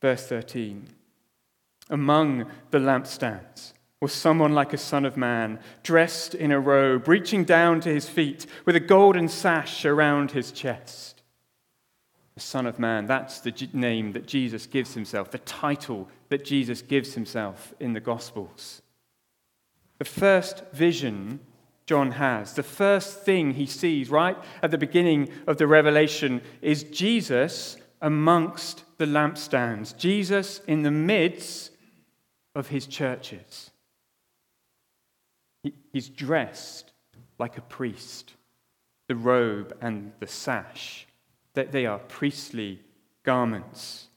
Verse 0.00 0.24
13 0.28 0.88
Among 1.90 2.46
the 2.70 2.78
lampstands 2.78 3.72
was 4.00 4.12
someone 4.12 4.54
like 4.54 4.72
a 4.72 4.78
son 4.78 5.04
of 5.04 5.16
man, 5.16 5.58
dressed 5.82 6.32
in 6.32 6.52
a 6.52 6.60
robe, 6.60 7.08
reaching 7.08 7.42
down 7.42 7.80
to 7.80 7.92
his 7.92 8.08
feet, 8.08 8.46
with 8.64 8.76
a 8.76 8.80
golden 8.80 9.26
sash 9.26 9.84
around 9.84 10.30
his 10.30 10.52
chest. 10.52 11.24
The 12.36 12.40
Son 12.40 12.66
of 12.66 12.78
Man, 12.78 13.06
that's 13.06 13.40
the 13.40 13.68
name 13.72 14.12
that 14.12 14.26
Jesus 14.26 14.66
gives 14.66 14.94
himself, 14.94 15.32
the 15.32 15.38
title 15.38 16.08
that 16.28 16.44
Jesus 16.44 16.82
gives 16.82 17.14
himself 17.14 17.74
in 17.80 17.94
the 17.94 18.00
Gospels. 18.00 18.80
The 19.98 20.04
first 20.04 20.62
vision 20.72 21.40
John 21.86 22.12
has. 22.12 22.54
The 22.54 22.62
first 22.62 23.22
thing 23.22 23.52
he 23.52 23.66
sees 23.66 24.08
right 24.08 24.36
at 24.62 24.70
the 24.70 24.78
beginning 24.78 25.28
of 25.46 25.58
the 25.58 25.66
revelation 25.66 26.40
is 26.62 26.82
Jesus 26.84 27.76
amongst 28.00 28.84
the 28.98 29.06
lampstands, 29.06 29.96
Jesus 29.96 30.60
in 30.66 30.82
the 30.82 30.90
midst 30.90 31.72
of 32.54 32.68
his 32.68 32.86
churches. 32.86 33.70
He's 35.92 36.08
dressed 36.08 36.92
like 37.38 37.58
a 37.58 37.62
priest, 37.62 38.34
the 39.08 39.16
robe 39.16 39.76
and 39.80 40.12
the 40.20 40.26
sash, 40.26 41.06
that 41.54 41.72
they 41.72 41.86
are 41.86 41.98
priestly 41.98 42.80
garments. 43.22 44.08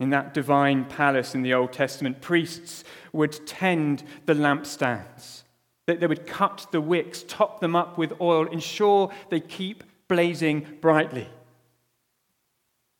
In 0.00 0.10
that 0.10 0.34
divine 0.34 0.84
palace 0.84 1.34
in 1.34 1.42
the 1.42 1.54
Old 1.54 1.72
Testament, 1.72 2.20
priests 2.20 2.82
would 3.12 3.46
tend 3.46 4.02
the 4.26 4.34
lampstands. 4.34 5.41
They 5.86 6.06
would 6.06 6.26
cut 6.26 6.68
the 6.70 6.80
wicks, 6.80 7.24
top 7.24 7.60
them 7.60 7.74
up 7.74 7.98
with 7.98 8.20
oil, 8.20 8.46
ensure 8.46 9.10
they 9.30 9.40
keep 9.40 9.82
blazing 10.08 10.66
brightly. 10.80 11.28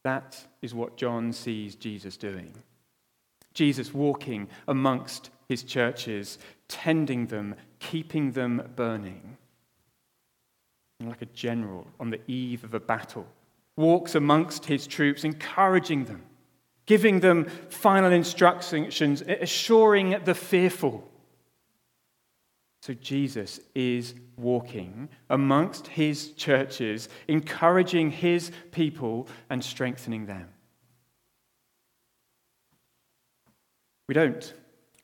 That 0.05 0.45
is 0.63 0.75
what 0.75 0.97
John 0.97 1.33
sees 1.33 1.77
Jesus 1.77 2.17
doing. 2.17 2.53
Jesus 3.55 3.95
walking 3.95 4.49
amongst 4.67 5.31
his 5.49 5.63
churches, 5.63 6.39
tending 6.67 7.27
them, 7.27 7.55
keeping 7.79 8.33
them 8.33 8.73
burning. 8.75 9.37
And 10.99 11.09
like 11.09 11.23
a 11.23 11.27
general 11.27 11.87
on 12.01 12.11
the 12.11 12.21
eve 12.27 12.65
of 12.65 12.75
a 12.75 12.81
battle, 12.81 13.27
walks 13.77 14.15
amongst 14.15 14.65
his 14.65 14.87
troops, 14.87 15.23
encouraging 15.23 16.07
them, 16.07 16.23
giving 16.87 17.21
them 17.21 17.45
final 17.69 18.11
instructions, 18.11 19.23
assuring 19.23 20.21
the 20.25 20.35
fearful. 20.35 21.09
So 22.83 22.95
Jesus 22.95 23.61
is 23.77 24.15
walking 24.37 25.09
amongst 25.31 25.87
his 25.87 26.33
churches, 26.33 27.09
encouraging 27.29 28.11
his 28.11 28.51
people 28.73 29.29
and 29.49 29.63
strengthening 29.63 30.27
them. 30.27 30.49
We 34.09 34.15
don't 34.15 34.53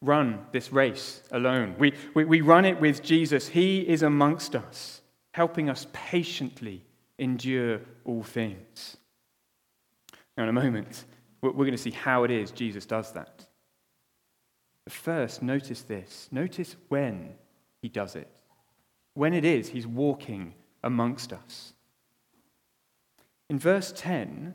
run 0.02 0.44
this 0.50 0.72
race 0.72 1.22
alone. 1.30 1.76
We, 1.78 1.94
we, 2.14 2.24
we 2.24 2.40
run 2.40 2.64
it 2.64 2.80
with 2.80 3.00
Jesus. 3.00 3.46
He 3.46 3.88
is 3.88 4.02
amongst 4.02 4.56
us, 4.56 5.00
helping 5.30 5.70
us 5.70 5.86
patiently 5.92 6.82
endure 7.16 7.80
all 8.04 8.24
things. 8.24 8.96
Now, 10.36 10.42
in 10.42 10.48
a 10.48 10.52
moment, 10.52 11.04
we're 11.42 11.52
going 11.52 11.70
to 11.70 11.78
see 11.78 11.92
how 11.92 12.24
it 12.24 12.32
is 12.32 12.50
Jesus 12.50 12.86
does 12.86 13.12
that. 13.12 13.46
But 14.82 14.92
first, 14.92 15.44
notice 15.44 15.82
this. 15.82 16.28
Notice 16.32 16.74
when 16.88 17.34
he 17.80 17.88
does 17.88 18.16
it. 18.16 18.28
When 19.14 19.34
it 19.34 19.44
is, 19.44 19.68
he's 19.68 19.86
walking 19.86 20.54
amongst 20.82 21.32
us. 21.32 21.72
In 23.48 23.58
verse 23.58 23.92
10, 23.96 24.54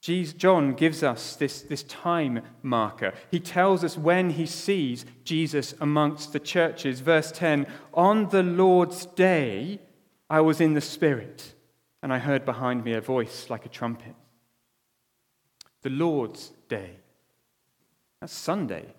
John 0.00 0.74
gives 0.74 1.02
us 1.02 1.34
this, 1.36 1.62
this 1.62 1.82
time 1.84 2.40
marker. 2.62 3.14
He 3.30 3.40
tells 3.40 3.82
us 3.82 3.96
when 3.96 4.30
he 4.30 4.46
sees 4.46 5.06
Jesus 5.24 5.74
amongst 5.80 6.32
the 6.32 6.40
churches. 6.40 7.00
Verse 7.00 7.32
10 7.32 7.66
On 7.94 8.28
the 8.28 8.42
Lord's 8.42 9.06
day, 9.06 9.80
I 10.28 10.40
was 10.42 10.60
in 10.60 10.74
the 10.74 10.80
Spirit, 10.80 11.54
and 12.02 12.12
I 12.12 12.18
heard 12.18 12.44
behind 12.44 12.84
me 12.84 12.92
a 12.92 13.00
voice 13.00 13.48
like 13.48 13.64
a 13.64 13.70
trumpet. 13.70 14.14
The 15.82 15.90
Lord's 15.90 16.52
day. 16.68 16.96
That's 18.20 18.32
Sunday. 18.32 18.94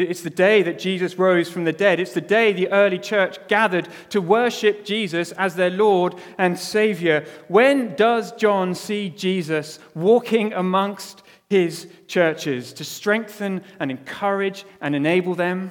It's 0.00 0.22
the 0.22 0.30
day 0.30 0.62
that 0.62 0.78
Jesus 0.78 1.18
rose 1.18 1.50
from 1.50 1.64
the 1.64 1.72
dead. 1.72 2.00
It's 2.00 2.14
the 2.14 2.20
day 2.20 2.52
the 2.52 2.70
early 2.70 2.98
church 2.98 3.38
gathered 3.48 3.88
to 4.10 4.20
worship 4.20 4.84
Jesus 4.84 5.32
as 5.32 5.54
their 5.54 5.70
Lord 5.70 6.14
and 6.38 6.58
Savior. 6.58 7.26
When 7.48 7.94
does 7.96 8.32
John 8.32 8.74
see 8.74 9.10
Jesus 9.10 9.78
walking 9.94 10.52
amongst 10.52 11.22
his 11.48 11.88
churches 12.06 12.72
to 12.74 12.84
strengthen 12.84 13.62
and 13.78 13.90
encourage 13.90 14.64
and 14.80 14.94
enable 14.94 15.34
them? 15.34 15.70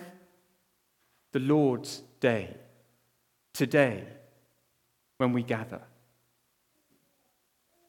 The 1.32 1.40
Lord's 1.40 2.04
day. 2.20 2.56
Today, 3.54 4.04
when 5.18 5.34
we 5.34 5.44
gather. 5.44 5.82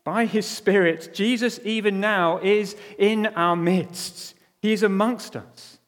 By 0.04 0.26
his 0.26 0.46
Spirit, 0.46 1.10
Jesus, 1.12 1.60
even 1.64 2.00
now, 2.00 2.38
is 2.38 2.76
in 2.98 3.26
our 3.26 3.56
midst. 3.56 4.34
He 4.62 4.72
is 4.72 4.82
amongst 4.82 5.36
us. 5.36 5.79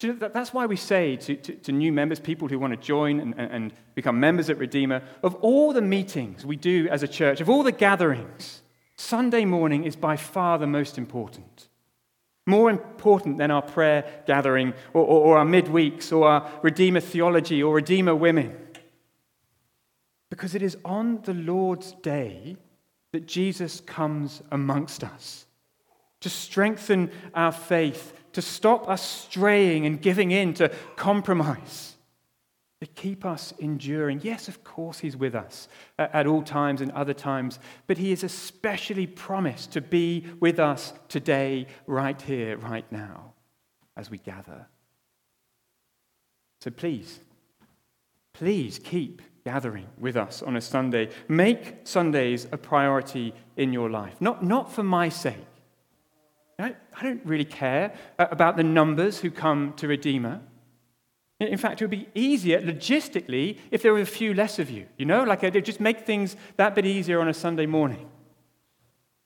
You 0.00 0.14
know, 0.14 0.28
that's 0.28 0.52
why 0.52 0.66
we 0.66 0.76
say 0.76 1.16
to, 1.16 1.36
to, 1.36 1.54
to, 1.54 1.72
new 1.72 1.92
members, 1.92 2.20
people 2.20 2.48
who 2.48 2.58
want 2.58 2.72
to 2.72 2.76
join 2.76 3.20
and, 3.20 3.34
and 3.38 3.72
become 3.94 4.20
members 4.20 4.50
at 4.50 4.58
Redeemer, 4.58 5.02
of 5.22 5.34
all 5.36 5.72
the 5.72 5.80
meetings 5.80 6.44
we 6.44 6.56
do 6.56 6.88
as 6.90 7.02
a 7.02 7.08
church, 7.08 7.40
of 7.40 7.48
all 7.48 7.62
the 7.62 7.72
gatherings, 7.72 8.62
Sunday 8.96 9.44
morning 9.44 9.84
is 9.84 9.96
by 9.96 10.16
far 10.16 10.58
the 10.58 10.66
most 10.66 10.98
important. 10.98 11.68
More 12.46 12.68
important 12.68 13.38
than 13.38 13.50
our 13.50 13.62
prayer 13.62 14.22
gathering 14.26 14.74
or, 14.92 15.02
or, 15.02 15.20
or 15.24 15.38
our 15.38 15.46
midweeks 15.46 16.12
or 16.12 16.28
our 16.28 16.50
Redeemer 16.62 17.00
theology 17.00 17.62
or 17.62 17.74
Redeemer 17.74 18.14
women. 18.14 18.56
Because 20.28 20.54
it 20.54 20.62
is 20.62 20.76
on 20.84 21.22
the 21.22 21.34
Lord's 21.34 21.92
day 22.02 22.56
that 23.12 23.26
Jesus 23.26 23.80
comes 23.80 24.42
amongst 24.50 25.04
us 25.04 25.46
to 26.20 26.28
strengthen 26.28 27.10
our 27.34 27.52
faith 27.52 28.12
to 28.34 28.42
stop 28.42 28.88
us 28.88 29.02
straying 29.02 29.86
and 29.86 30.00
giving 30.00 30.30
in 30.30 30.54
to 30.54 30.68
compromise, 30.96 31.96
to 32.80 32.86
keep 32.86 33.24
us 33.24 33.54
enduring. 33.58 34.20
Yes, 34.22 34.48
of 34.48 34.62
course, 34.62 34.98
He's 34.98 35.16
with 35.16 35.34
us 35.34 35.68
at 35.98 36.26
all 36.26 36.42
times 36.42 36.80
and 36.80 36.90
other 36.92 37.14
times, 37.14 37.58
but 37.86 37.96
He 37.96 38.12
is 38.12 38.22
especially 38.22 39.06
promised 39.06 39.72
to 39.72 39.80
be 39.80 40.26
with 40.40 40.58
us 40.58 40.92
today, 41.08 41.66
right 41.86 42.20
here, 42.20 42.58
right 42.58 42.90
now, 42.92 43.32
as 43.96 44.10
we 44.10 44.18
gather. 44.18 44.66
So 46.60 46.70
please, 46.70 47.20
please 48.32 48.78
keep 48.78 49.22
gathering 49.44 49.86
with 49.98 50.16
us 50.16 50.42
on 50.42 50.56
a 50.56 50.60
Sunday. 50.60 51.10
Make 51.28 51.86
Sundays 51.86 52.48
a 52.50 52.56
priority 52.56 53.34
in 53.56 53.72
your 53.72 53.90
life, 53.90 54.20
not, 54.20 54.42
not 54.42 54.72
for 54.72 54.82
my 54.82 55.08
sake 55.08 55.46
I 56.58 57.02
don't 57.02 57.24
really 57.24 57.44
care 57.44 57.94
uh, 58.18 58.26
about 58.30 58.56
the 58.56 58.62
numbers 58.62 59.18
who 59.20 59.30
come 59.30 59.72
to 59.74 59.88
Redeemer. 59.88 60.40
In 61.40 61.58
fact, 61.58 61.82
it 61.82 61.84
would 61.84 61.90
be 61.90 62.08
easier 62.14 62.60
logistically 62.60 63.58
if 63.70 63.82
there 63.82 63.92
were 63.92 64.00
a 64.00 64.06
few 64.06 64.34
less 64.34 64.58
of 64.58 64.70
you. 64.70 64.86
You 64.96 65.06
know, 65.06 65.24
like 65.24 65.42
uh, 65.42 65.48
it 65.48 65.54
would 65.54 65.64
just 65.64 65.80
make 65.80 66.06
things 66.06 66.36
that 66.56 66.74
bit 66.74 66.86
easier 66.86 67.20
on 67.20 67.28
a 67.28 67.34
Sunday 67.34 67.66
morning. 67.66 68.08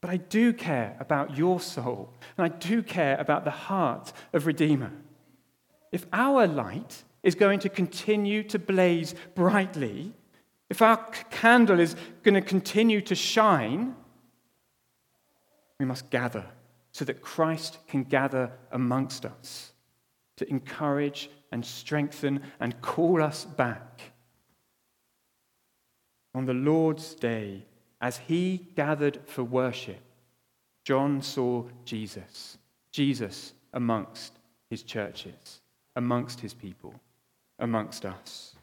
But 0.00 0.10
I 0.10 0.16
do 0.16 0.52
care 0.52 0.96
about 1.00 1.36
your 1.36 1.60
soul, 1.60 2.12
and 2.36 2.44
I 2.44 2.56
do 2.56 2.82
care 2.82 3.16
about 3.18 3.44
the 3.44 3.50
heart 3.50 4.12
of 4.32 4.46
Redeemer. 4.46 4.92
If 5.92 6.06
our 6.12 6.46
light 6.46 7.02
is 7.22 7.34
going 7.34 7.58
to 7.60 7.68
continue 7.68 8.42
to 8.44 8.58
blaze 8.58 9.14
brightly, 9.34 10.12
if 10.70 10.80
our 10.80 10.96
candle 11.30 11.80
is 11.80 11.96
going 12.22 12.34
to 12.34 12.40
continue 12.40 13.00
to 13.02 13.14
shine, 13.14 13.96
we 15.78 15.84
must 15.84 16.10
gather 16.10 16.44
so 16.98 17.04
that 17.04 17.22
Christ 17.22 17.78
can 17.86 18.02
gather 18.02 18.50
amongst 18.72 19.24
us 19.24 19.70
to 20.36 20.50
encourage 20.50 21.30
and 21.52 21.64
strengthen 21.64 22.42
and 22.58 22.80
call 22.80 23.22
us 23.22 23.44
back. 23.44 24.00
On 26.34 26.44
the 26.44 26.54
Lord's 26.54 27.14
day, 27.14 27.64
as 28.00 28.16
he 28.16 28.66
gathered 28.74 29.20
for 29.26 29.44
worship, 29.44 30.02
John 30.82 31.22
saw 31.22 31.66
Jesus, 31.84 32.58
Jesus 32.90 33.52
amongst 33.72 34.32
his 34.68 34.82
churches, 34.82 35.60
amongst 35.94 36.40
his 36.40 36.52
people, 36.52 36.94
amongst 37.60 38.04
us. 38.04 38.56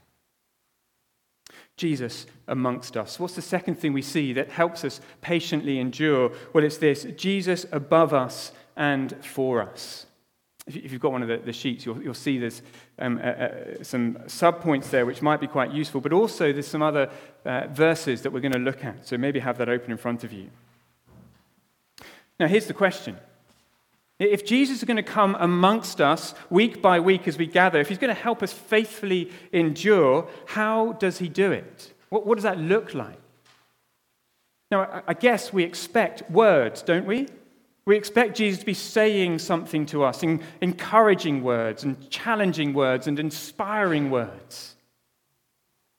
Jesus 1.77 2.25
amongst 2.48 2.96
us. 2.96 3.20
What's 3.20 3.36
the 3.36 3.41
second 3.41 3.75
thing 3.75 3.91
we 3.94 4.01
see 4.01 4.34
that 4.34 4.50
helps 4.50 4.86
us 4.86 5.01
patiently 5.22 5.79
endure? 5.79 6.32
Well, 6.53 6.63
it's 6.63 6.77
this 6.77 7.03
Jesus 7.17 7.65
above 7.72 8.13
us 8.13 8.51
and 8.75 9.15
for 9.25 9.62
us. 9.62 10.05
If 10.67 10.91
you've 10.91 11.01
got 11.01 11.12
one 11.12 11.22
of 11.22 11.46
the, 11.46 11.53
sheets, 11.53 11.86
you'll, 11.86 12.15
see 12.15 12.39
there's 12.39 12.63
um, 12.98 13.20
uh, 13.20 13.22
uh, 13.22 13.84
some 13.84 14.15
subpoints 14.25 14.89
there 14.89 15.05
which 15.05 15.22
might 15.22 15.39
be 15.39 15.46
quite 15.46 15.72
useful, 15.72 16.01
but 16.01 16.12
also 16.12 16.51
there's 16.51 16.67
some 16.67 16.82
other 16.82 17.12
uh, 17.46 17.67
verses 17.67 18.24
that 18.24 18.32
we're 18.32 18.39
going 18.39 18.51
to 18.51 18.58
look 18.58 18.84
at. 18.84 19.08
So 19.08 19.15
maybe 19.15 19.39
have 19.39 19.60
that 19.60 19.70
open 19.70 19.91
in 19.91 19.98
front 19.98 20.24
of 20.24 20.34
you. 20.34 20.50
Now, 22.39 22.48
here's 22.48 22.65
the 22.65 22.74
question 22.74 23.17
if 24.19 24.45
Jesus 24.45 24.77
is 24.77 24.84
going 24.86 24.98
to 24.98 25.03
come 25.03 25.36
amongst 25.39 26.00
us 26.00 26.34
week 26.50 26.81
by 26.81 27.00
week 27.00 27.27
as 27.27 27.38
we 27.38 27.48
gather, 27.48 27.79
if 27.79 27.89
he's 27.89 27.98
going 27.98 28.15
to 28.15 28.22
help 28.22 28.41
us 28.41 28.53
faithfully 28.53 29.31
endure, 29.51 30.29
how 30.45 30.93
does 30.93 31.17
he 31.17 31.27
do 31.27 31.51
it? 31.51 31.93
What, 32.10 32.25
what 32.25 32.36
does 32.36 32.43
that 32.43 32.57
look 32.57 32.93
like? 32.93 33.19
Now, 34.72 35.03
I 35.07 35.13
guess 35.13 35.51
we 35.51 35.63
expect 35.63 36.29
words, 36.31 36.81
don't 36.81 37.05
we? 37.05 37.27
We 37.86 37.95
expect 37.95 38.38
Jesus 38.38 38.62
to 38.62 38.65
be 38.65 38.74
saying 38.74 39.39
something 39.39 39.86
to 39.88 40.03
us, 40.03 40.24
in 40.24 40.41
encouraging 40.62 41.43
words 41.43 41.84
and 41.84 42.10
challenging 42.10 42.74
words 42.74 43.07
and 43.07 43.19
inspiring 43.19 44.10
words. 44.10 44.75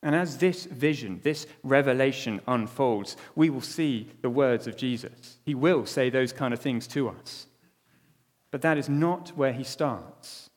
And 0.03 0.15
as 0.15 0.39
this 0.39 0.65
vision, 0.65 1.21
this 1.23 1.47
revelation 1.63 2.41
unfolds, 2.49 3.17
we 3.35 3.51
will 3.51 3.61
see 3.61 4.09
the 4.23 4.31
words 4.31 4.67
of 4.67 4.77
Jesus. 4.77 5.39
He 5.45 5.55
will 5.55 5.87
say 5.87 6.11
those 6.11 6.33
kind 6.33 6.53
of 6.53 6.61
things 6.61 6.87
to 6.89 7.09
us. 7.09 7.47
But 8.51 8.63
that 8.63 8.79
is 8.79 8.89
not 8.89 9.31
where 9.37 9.53
he 9.53 9.65
starts. 9.65 10.51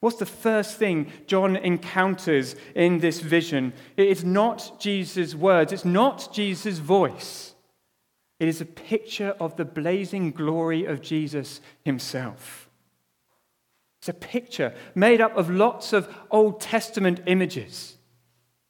What's 0.00 0.18
the 0.18 0.26
first 0.26 0.78
thing 0.78 1.10
John 1.26 1.56
encounters 1.56 2.54
in 2.74 3.00
this 3.00 3.20
vision? 3.20 3.72
It's 3.96 4.22
not 4.22 4.80
Jesus' 4.80 5.34
words, 5.34 5.72
it's 5.72 5.84
not 5.84 6.32
Jesus' 6.32 6.78
voice. 6.78 7.54
It 8.38 8.46
is 8.46 8.60
a 8.60 8.66
picture 8.66 9.34
of 9.40 9.56
the 9.56 9.64
blazing 9.64 10.30
glory 10.30 10.84
of 10.84 11.00
Jesus 11.00 11.60
himself. 11.84 12.68
It's 14.00 14.08
a 14.08 14.14
picture 14.14 14.74
made 14.94 15.20
up 15.20 15.36
of 15.36 15.50
lots 15.50 15.92
of 15.92 16.14
Old 16.30 16.60
Testament 16.60 17.20
images. 17.26 17.96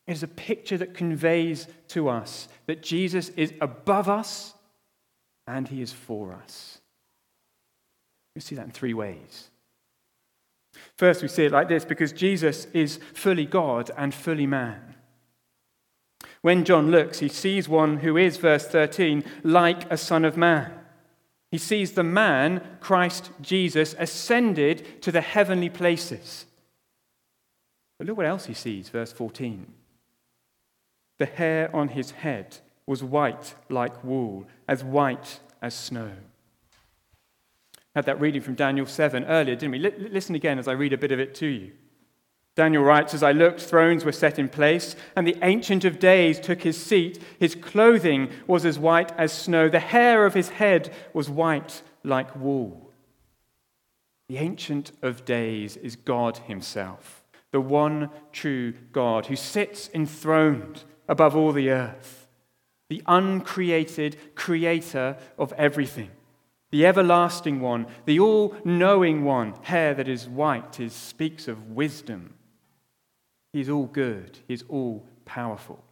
It 0.07 0.13
is 0.13 0.23
a 0.23 0.29
picture 0.29 0.79
that 0.79 0.95
conveys 0.95 1.67
to 1.89 2.09
us 2.09 2.49
that 2.67 2.83
Jesus 2.83 3.29
is 3.31 3.53
above 3.61 4.09
us 4.09 4.55
and 5.47 5.69
he 5.69 5.83
is 5.83 5.93
for 5.93 6.33
us. 6.33 6.78
We 8.35 8.41
see 8.41 8.55
that 8.55 8.67
in 8.67 8.71
three 8.71 8.95
ways. 8.95 9.51
First, 10.97 11.23
we 11.23 11.29
see 11.29 11.45
it 11.45 11.53
like 11.53 11.69
this 11.69 11.85
because 11.85 12.13
Jesus 12.13 12.67
is 12.73 12.99
fully 13.15 13.47
God 13.47 13.91
and 13.97 14.15
fully 14.15 14.47
man. 14.47 14.95
When 16.41 16.65
John 16.65 16.91
looks, 16.91 17.19
he 17.19 17.29
sees 17.29 17.69
one 17.69 17.99
who 17.99 18.17
is, 18.17 18.37
verse 18.37 18.67
13, 18.67 19.25
like 19.43 19.91
a 19.91 19.97
son 19.97 20.25
of 20.25 20.37
man. 20.37 20.73
He 21.51 21.59
sees 21.59 21.93
the 21.93 22.05
man, 22.05 22.63
Christ 22.81 23.31
Jesus, 23.41 23.95
ascended 23.99 25.03
to 25.03 25.11
the 25.11 25.21
heavenly 25.21 25.71
places. 25.71 26.45
But 27.99 28.07
look 28.07 28.19
what 28.19 28.27
else 28.27 28.47
he 28.47 28.55
sees, 28.55 28.89
verse 28.89 29.13
14. 29.13 29.67
The 31.19 31.27
hair 31.27 31.75
on 31.75 31.89
his 31.89 32.13
head 32.13 32.59
was 32.87 33.03
white 33.03 33.55
like 33.69 34.05
wool, 34.05 34.47
as 34.69 34.85
white 34.85 35.41
as 35.61 35.75
snow. 35.75 36.13
Had 37.99 38.07
that 38.07 38.21
reading 38.21 38.43
from 38.43 38.55
Daniel 38.55 38.87
7 38.87 39.25
earlier, 39.25 39.57
didn't 39.57 39.73
we? 39.73 39.85
L- 39.85 40.09
listen 40.13 40.37
again 40.37 40.61
as 40.61 40.69
I 40.69 40.73
read 40.73 40.93
a 40.93 40.97
bit 40.97 41.11
of 41.11 41.19
it 41.19 41.35
to 41.35 41.47
you. 41.47 41.73
Daniel 42.55 42.85
writes, 42.85 43.13
As 43.13 43.25
I 43.25 43.33
looked, 43.33 43.61
thrones 43.61 44.05
were 44.05 44.13
set 44.13 44.39
in 44.39 44.49
place, 44.49 44.95
and 45.17 45.27
the 45.27 45.37
Ancient 45.43 45.85
of 45.85 45.99
Days 45.99 46.39
took 46.39 46.63
his 46.63 46.81
seat. 46.81 47.21
His 47.41 47.57
clothing 47.57 48.31
was 48.47 48.65
as 48.65 48.79
white 48.79 49.11
as 49.19 49.33
snow, 49.33 49.69
the 49.69 49.81
hair 49.81 50.27
of 50.27 50.35
his 50.35 50.51
head 50.51 50.95
was 51.13 51.29
white 51.29 51.83
like 52.05 52.37
wool. 52.37 52.93
The 54.29 54.39
Ancient 54.39 54.93
of 55.03 55.25
Days 55.25 55.77
is 55.77 55.97
God 55.97 56.39
Himself, 56.47 57.25
the 57.51 57.61
one 57.61 58.11
true 58.31 58.75
God 58.93 59.27
who 59.27 59.35
sits 59.35 59.91
enthroned 59.93 60.85
above 61.09 61.35
all 61.35 61.51
the 61.51 61.71
earth, 61.71 62.29
the 62.89 63.03
uncreated 63.07 64.37
creator 64.37 65.17
of 65.37 65.53
everything, 65.55 66.11
the 66.71 66.87
everlasting 66.87 67.61
one, 67.61 67.87
the 68.05 68.21
all 68.21 68.57
knowing 68.65 69.25
one. 69.25 69.55
Hair 69.63 69.95
that 69.95 70.09
is 70.09 70.29
white 70.29 70.81
is, 70.81 70.93
speaks 70.93 71.49
of 71.49 71.71
wisdom. 71.71 72.35
He's 73.53 73.71
all 73.71 73.87
good, 73.87 74.39
he's 74.47 74.65
all 74.69 75.07
powerful. 75.25 75.85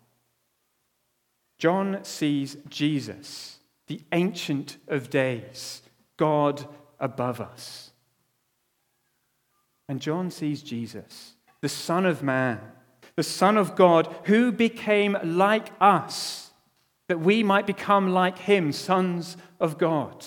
John 1.59 2.05
sees 2.05 2.57
Jesus, 2.69 3.59
the 3.87 4.03
Ancient 4.13 4.77
of 4.89 5.09
Days, 5.09 5.83
God 6.17 6.67
above 7.01 7.41
us. 7.41 7.93
And 9.89 10.01
John 10.01 10.31
sees 10.31 10.63
Jesus, 10.63 11.35
the 11.61 11.69
Son 11.69 12.05
of 12.05 12.23
Man 12.23 12.61
the 13.17 13.23
Son 13.23 13.57
of 13.57 13.75
God, 13.75 14.15
who 14.25 14.53
became 14.53 15.17
like 15.25 15.69
us, 15.81 16.51
that 17.09 17.21
we 17.21 17.43
might 17.43 17.67
become 17.67 18.13
like 18.13 18.39
him, 18.39 18.73
sons 18.73 19.37
of 19.59 19.79
God. 19.79 20.25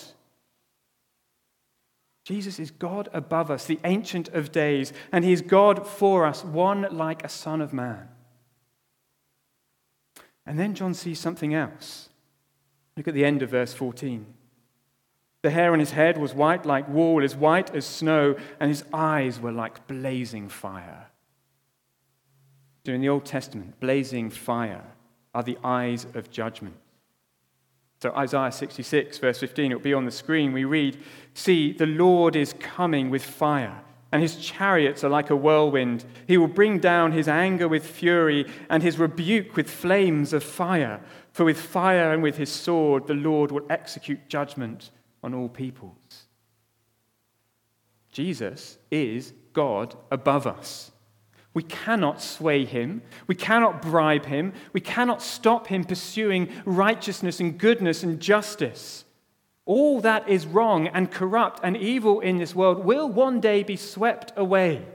Jesus 2.30 2.60
is 2.60 2.70
God 2.70 3.08
above 3.12 3.50
us, 3.50 3.64
the 3.64 3.80
Ancient 3.82 4.28
of 4.28 4.52
Days, 4.52 4.92
and 5.10 5.24
he 5.24 5.32
is 5.32 5.42
God 5.42 5.84
for 5.84 6.24
us, 6.24 6.44
one 6.44 6.86
like 6.92 7.24
a 7.24 7.28
Son 7.28 7.60
of 7.60 7.72
Man. 7.72 8.06
And 10.46 10.56
then 10.56 10.76
John 10.76 10.94
sees 10.94 11.18
something 11.18 11.54
else. 11.54 12.08
Look 12.96 13.08
at 13.08 13.14
the 13.14 13.24
end 13.24 13.42
of 13.42 13.50
verse 13.50 13.74
14. 13.74 14.26
The 15.42 15.50
hair 15.50 15.72
on 15.72 15.80
his 15.80 15.90
head 15.90 16.18
was 16.18 16.32
white 16.32 16.64
like 16.64 16.88
wool, 16.88 17.24
as 17.24 17.34
white 17.34 17.74
as 17.74 17.84
snow, 17.84 18.36
and 18.60 18.68
his 18.68 18.84
eyes 18.92 19.40
were 19.40 19.50
like 19.50 19.88
blazing 19.88 20.48
fire. 20.48 21.08
In 22.84 23.00
the 23.00 23.08
Old 23.08 23.24
Testament, 23.24 23.80
blazing 23.80 24.30
fire 24.30 24.84
are 25.34 25.42
the 25.42 25.58
eyes 25.64 26.06
of 26.14 26.30
judgment. 26.30 26.76
So, 28.02 28.12
Isaiah 28.16 28.50
66, 28.50 29.18
verse 29.18 29.38
15, 29.38 29.72
it'll 29.72 29.82
be 29.82 29.92
on 29.92 30.06
the 30.06 30.10
screen. 30.10 30.52
We 30.52 30.64
read, 30.64 30.98
See, 31.34 31.72
the 31.72 31.86
Lord 31.86 32.34
is 32.34 32.54
coming 32.58 33.10
with 33.10 33.22
fire, 33.22 33.82
and 34.10 34.22
his 34.22 34.36
chariots 34.36 35.04
are 35.04 35.10
like 35.10 35.28
a 35.28 35.36
whirlwind. 35.36 36.06
He 36.26 36.38
will 36.38 36.48
bring 36.48 36.78
down 36.78 37.12
his 37.12 37.28
anger 37.28 37.68
with 37.68 37.86
fury, 37.86 38.46
and 38.70 38.82
his 38.82 38.98
rebuke 38.98 39.54
with 39.54 39.70
flames 39.70 40.32
of 40.32 40.42
fire. 40.42 41.02
For 41.32 41.44
with 41.44 41.60
fire 41.60 42.12
and 42.12 42.22
with 42.22 42.38
his 42.38 42.50
sword, 42.50 43.06
the 43.06 43.14
Lord 43.14 43.52
will 43.52 43.66
execute 43.68 44.28
judgment 44.28 44.90
on 45.22 45.34
all 45.34 45.50
peoples. 45.50 46.24
Jesus 48.12 48.78
is 48.90 49.34
God 49.52 49.94
above 50.10 50.46
us. 50.46 50.90
We 51.52 51.62
cannot 51.64 52.22
sway 52.22 52.64
him. 52.64 53.02
We 53.26 53.34
cannot 53.34 53.82
bribe 53.82 54.26
him. 54.26 54.52
We 54.72 54.80
cannot 54.80 55.20
stop 55.20 55.66
him 55.66 55.84
pursuing 55.84 56.48
righteousness 56.64 57.40
and 57.40 57.58
goodness 57.58 58.02
and 58.02 58.20
justice. 58.20 59.04
All 59.64 60.00
that 60.00 60.28
is 60.28 60.46
wrong 60.46 60.88
and 60.88 61.10
corrupt 61.10 61.60
and 61.62 61.76
evil 61.76 62.20
in 62.20 62.38
this 62.38 62.54
world 62.54 62.84
will 62.84 63.08
one 63.08 63.40
day 63.40 63.62
be 63.62 63.76
swept 63.76 64.32
away 64.36 64.86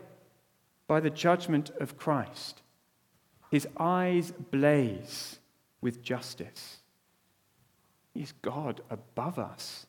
by 0.87 0.99
the 0.99 1.09
judgment 1.09 1.71
of 1.79 1.97
Christ. 1.97 2.61
His 3.51 3.67
eyes 3.77 4.31
blaze 4.51 5.39
with 5.81 6.01
justice. 6.01 6.77
He 8.13 8.21
is 8.21 8.33
God 8.41 8.81
above 8.89 9.37
us. 9.37 9.85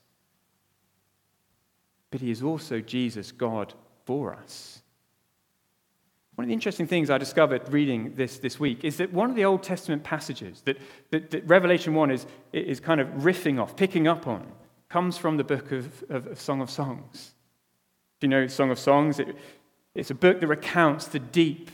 But 2.10 2.20
he 2.20 2.30
is 2.30 2.42
also 2.42 2.80
Jesus, 2.80 3.32
God 3.32 3.74
for 4.04 4.34
us. 4.34 4.75
One 6.36 6.44
of 6.44 6.48
the 6.48 6.54
interesting 6.54 6.86
things 6.86 7.08
I 7.08 7.16
discovered 7.16 7.72
reading 7.72 8.12
this 8.14 8.38
this 8.38 8.60
week 8.60 8.84
is 8.84 8.98
that 8.98 9.10
one 9.10 9.30
of 9.30 9.36
the 9.36 9.46
Old 9.46 9.62
Testament 9.62 10.04
passages 10.04 10.60
that, 10.66 10.76
that, 11.10 11.30
that 11.30 11.48
Revelation 11.48 11.94
1 11.94 12.10
is, 12.10 12.26
is 12.52 12.78
kind 12.78 13.00
of 13.00 13.08
riffing 13.08 13.60
off, 13.60 13.74
picking 13.74 14.06
up 14.06 14.26
on, 14.26 14.46
comes 14.90 15.16
from 15.16 15.38
the 15.38 15.44
book 15.44 15.72
of, 15.72 16.04
of, 16.10 16.26
of 16.26 16.40
Song 16.40 16.60
of 16.60 16.68
Songs. 16.68 17.32
Do 18.20 18.26
you 18.26 18.28
know 18.28 18.46
Song 18.48 18.70
of 18.70 18.78
Songs? 18.78 19.18
It, 19.18 19.34
it's 19.94 20.10
a 20.10 20.14
book 20.14 20.40
that 20.40 20.46
recounts 20.46 21.06
the 21.06 21.18
deep 21.18 21.70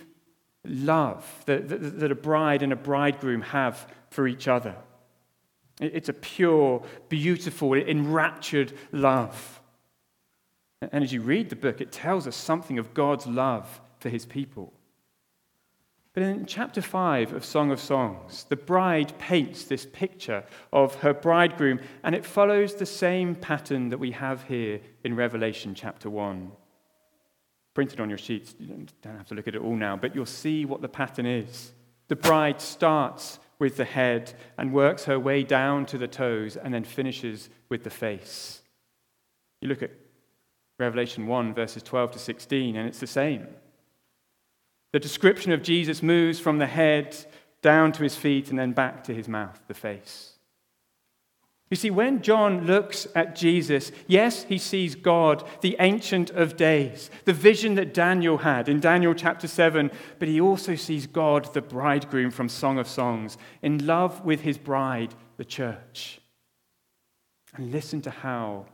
love 0.65 1.43
that, 1.47 1.69
that, 1.69 1.99
that 1.99 2.13
a 2.13 2.15
bride 2.15 2.63
and 2.63 2.73
a 2.73 2.77
bridegroom 2.77 3.43
have 3.43 3.93
for 4.11 4.29
each 4.29 4.47
other. 4.47 4.77
It's 5.81 6.09
a 6.09 6.13
pure, 6.13 6.85
beautiful, 7.09 7.75
enraptured 7.75 8.73
love. 8.93 9.61
And 10.81 11.03
as 11.03 11.13
you 11.13 11.21
read 11.21 11.51
the 11.51 11.57
book, 11.57 11.81
it 11.81 11.91
tells 11.91 12.29
us 12.29 12.37
something 12.37 12.79
of 12.79 12.95
God's 12.95 13.27
love 13.27 13.81
for 14.03 14.09
his 14.09 14.27
people. 14.27 14.73
But 16.13 16.25
in 16.25 16.45
chapter 16.45 16.83
5 16.83 17.33
of 17.33 17.45
Song 17.45 17.71
of 17.71 17.81
Songs, 17.81 18.45
the 18.51 18.57
bride 18.57 19.19
paints 19.19 19.65
this 19.65 19.87
picture 19.87 20.45
of 20.71 20.97
her 20.97 21.15
bridegroom, 21.15 21.81
and 22.03 22.15
it 22.15 22.27
follows 22.27 22.75
the 22.75 22.85
same 22.85 23.35
pattern 23.35 23.89
that 23.89 23.99
we 23.99 24.11
have 24.11 24.43
here 24.43 24.81
in 25.05 25.17
Revelation 25.17 25.75
chapter 25.75 26.11
1. 26.11 26.53
Printed 27.73 28.01
on 28.01 28.11
your 28.11 28.19
sheets, 28.19 28.55
you 28.59 28.67
don't 28.67 29.17
have 29.17 29.29
to 29.29 29.35
look 29.35 29.49
at 29.49 29.55
it 29.55 29.63
all 29.63 29.77
now, 29.77 29.97
but 29.97 30.15
you'll 30.15 30.27
see 30.27 30.67
what 30.67 30.83
the 30.83 30.89
pattern 30.89 31.25
is. 31.25 31.73
The 32.09 32.17
bride 32.17 32.61
starts 32.61 33.39
with 33.59 33.79
the 33.79 33.87
head 33.87 34.35
and 34.59 34.75
works 34.75 35.05
her 35.05 35.19
way 35.19 35.45
down 35.45 35.87
to 35.87 35.97
the 35.97 36.09
toes 36.09 36.57
and 36.57 36.75
then 36.75 36.85
finishes 36.85 37.49
with 37.71 37.85
the 37.85 37.91
face. 37.91 38.61
You 39.63 39.69
look 39.69 39.83
at 39.83 39.93
Revelation 40.79 41.27
1, 41.27 41.55
verses 41.55 41.83
12 41.83 42.11
to 42.11 42.19
16, 42.19 42.77
and 42.77 42.87
it's 42.87 42.99
the 42.99 43.07
same. 43.07 43.47
The 44.93 45.01
description 45.01 45.53
of 45.53 45.63
Jesus 45.63 46.03
moves 46.03 46.39
from 46.39 46.59
the 46.59 46.67
head 46.67 47.17
down 47.63 47.93
to 47.93 48.03
his 48.03 48.15
feet 48.15 48.51
and 48.51 48.59
then 48.59 48.73
back 48.73 49.05
to 49.05 49.15
his 49.15 49.29
mouth, 49.29 49.61
the 49.67 49.75
face. 49.75 50.33
You 51.71 51.77
see, 51.77 51.91
when 51.91 52.21
John 52.21 52.67
looks 52.67 53.07
at 53.15 53.35
Jesus, 53.35 53.93
yes, 54.07 54.45
he 54.45 54.59
sees 54.59 54.95
God, 54.95 55.43
the 55.63 55.75
Ancient 55.81 56.29
of 56.29 56.55
Days, 56.55 57.11
the 57.25 57.33
vision 57.33 57.77
that 57.77 57.95
Daniel 57.95 58.37
had 58.37 58.69
in 58.69 58.79
Daniel 58.79 59.15
chapter 59.15 59.49
7, 59.49 59.91
but 60.19 60.29
he 60.29 60.39
also 60.39 60.75
sees 60.75 61.07
God, 61.07 61.55
the 61.55 61.63
bridegroom 61.63 62.31
from 62.31 62.51
Song 62.51 62.79
of 62.79 62.87
Songs, 62.87 63.39
in 63.63 63.87
love 63.87 64.23
with 64.23 64.43
his 64.43 64.59
bride, 64.59 65.15
the 65.39 65.47
church. 65.47 66.21
And 67.57 67.73
listen 67.73 68.03
to 68.03 68.11
how 68.11 68.67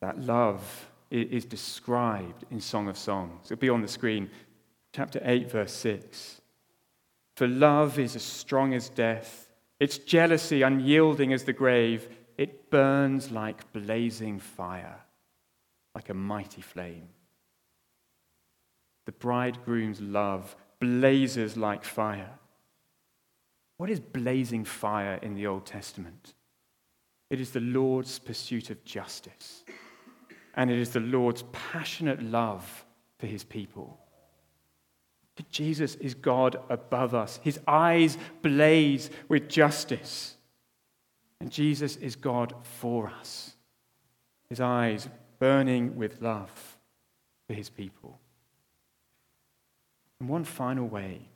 that 0.00 0.18
love 0.18 0.90
is 1.10 1.44
described 1.44 2.46
in 2.50 2.60
Song 2.60 2.88
of 2.88 2.96
Songs. 2.96 3.50
It'll 3.50 3.60
be 3.60 3.68
on 3.68 3.82
the 3.82 3.88
screen, 3.88 4.30
chapter 4.94 5.20
8, 5.24 5.50
verse 5.50 5.72
6. 5.72 6.40
For 7.36 7.48
love 7.48 7.98
is 7.98 8.14
as 8.14 8.22
strong 8.22 8.74
as 8.74 8.88
death, 8.88 9.48
its 9.80 9.98
jealousy 9.98 10.62
unyielding 10.62 11.32
as 11.32 11.42
the 11.42 11.52
grave. 11.52 12.08
It 12.38 12.70
burns 12.70 13.32
like 13.32 13.72
blazing 13.72 14.38
fire, 14.38 15.00
like 15.96 16.10
a 16.10 16.14
mighty 16.14 16.62
flame. 16.62 17.08
The 19.06 19.12
bridegroom's 19.12 20.00
love 20.00 20.54
blazes 20.78 21.56
like 21.56 21.84
fire. 21.84 22.38
What 23.78 23.90
is 23.90 23.98
blazing 23.98 24.64
fire 24.64 25.18
in 25.22 25.34
the 25.34 25.48
Old 25.48 25.66
Testament? 25.66 26.34
It 27.30 27.40
is 27.40 27.50
the 27.50 27.60
Lord's 27.60 28.20
pursuit 28.20 28.70
of 28.70 28.84
justice, 28.84 29.64
and 30.54 30.70
it 30.70 30.78
is 30.78 30.90
the 30.90 31.00
Lord's 31.00 31.42
passionate 31.50 32.22
love 32.22 32.84
for 33.18 33.26
his 33.26 33.42
people. 33.42 33.98
Jesus 35.50 35.96
is 35.96 36.14
God 36.14 36.56
above 36.68 37.14
us. 37.14 37.40
His 37.42 37.58
eyes 37.66 38.18
blaze 38.42 39.10
with 39.28 39.48
justice. 39.48 40.36
And 41.40 41.50
Jesus 41.50 41.96
is 41.96 42.16
God 42.16 42.54
for 42.62 43.08
us. 43.08 43.54
His 44.48 44.60
eyes 44.60 45.08
burning 45.38 45.96
with 45.96 46.22
love 46.22 46.78
for 47.46 47.54
his 47.54 47.68
people. 47.68 48.18
And 50.20 50.28
one 50.28 50.44
final 50.44 50.86
way 50.86 51.28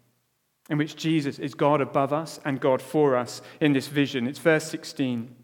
in 0.70 0.78
which 0.78 0.96
Jesus 0.96 1.38
is 1.38 1.54
God 1.54 1.80
above 1.80 2.12
us 2.12 2.38
and 2.44 2.60
God 2.60 2.80
for 2.80 3.16
us 3.16 3.42
in 3.60 3.72
this 3.72 3.88
vision. 3.88 4.26
It's 4.26 4.38
verse 4.38 4.70
16. 4.70 5.34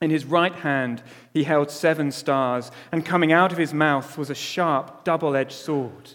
In 0.00 0.10
his 0.10 0.24
right 0.24 0.54
hand 0.54 1.02
he 1.32 1.44
held 1.44 1.70
seven 1.70 2.10
stars, 2.10 2.70
and 2.90 3.04
coming 3.04 3.32
out 3.32 3.52
of 3.52 3.58
his 3.58 3.74
mouth 3.74 4.16
was 4.16 4.30
a 4.30 4.34
sharp, 4.34 5.04
double 5.04 5.36
edged 5.36 5.52
sword. 5.52 6.14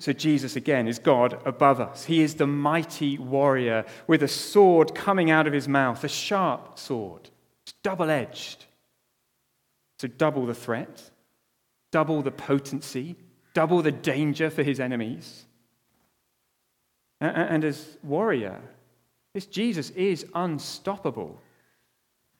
So, 0.00 0.12
Jesus, 0.12 0.56
again, 0.56 0.88
is 0.88 0.98
God 0.98 1.40
above 1.44 1.80
us. 1.80 2.06
He 2.06 2.20
is 2.20 2.34
the 2.34 2.46
mighty 2.46 3.18
warrior 3.18 3.84
with 4.08 4.22
a 4.24 4.28
sword 4.28 4.96
coming 4.96 5.30
out 5.30 5.46
of 5.46 5.52
his 5.52 5.68
mouth, 5.68 6.02
a 6.02 6.08
sharp 6.08 6.76
sword. 6.76 7.30
Double 7.84 8.10
edged. 8.10 8.64
So, 10.00 10.08
double 10.08 10.44
the 10.44 10.54
threat, 10.54 11.10
double 11.92 12.20
the 12.20 12.32
potency, 12.32 13.14
double 13.54 13.80
the 13.80 13.92
danger 13.92 14.50
for 14.50 14.64
his 14.64 14.80
enemies. 14.80 15.46
And 17.20 17.64
as 17.64 17.96
warrior, 18.02 18.60
this 19.34 19.46
Jesus 19.46 19.90
is 19.90 20.26
unstoppable. 20.34 21.40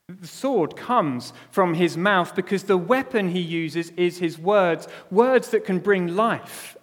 The 0.09 0.27
sword 0.27 0.77
comes 0.77 1.33
from 1.51 1.75
his 1.75 1.97
mouth 1.97 2.35
because 2.37 2.65
the 2.65 2.77
weapon 2.77 3.31
he 3.31 3.41
uses 3.41 3.91
is 3.91 4.19
his 4.19 4.39
words, 4.39 4.87
words 5.11 5.51
that 5.51 5.65
can 5.65 5.79
bring 5.79 6.15
life, 6.15 6.76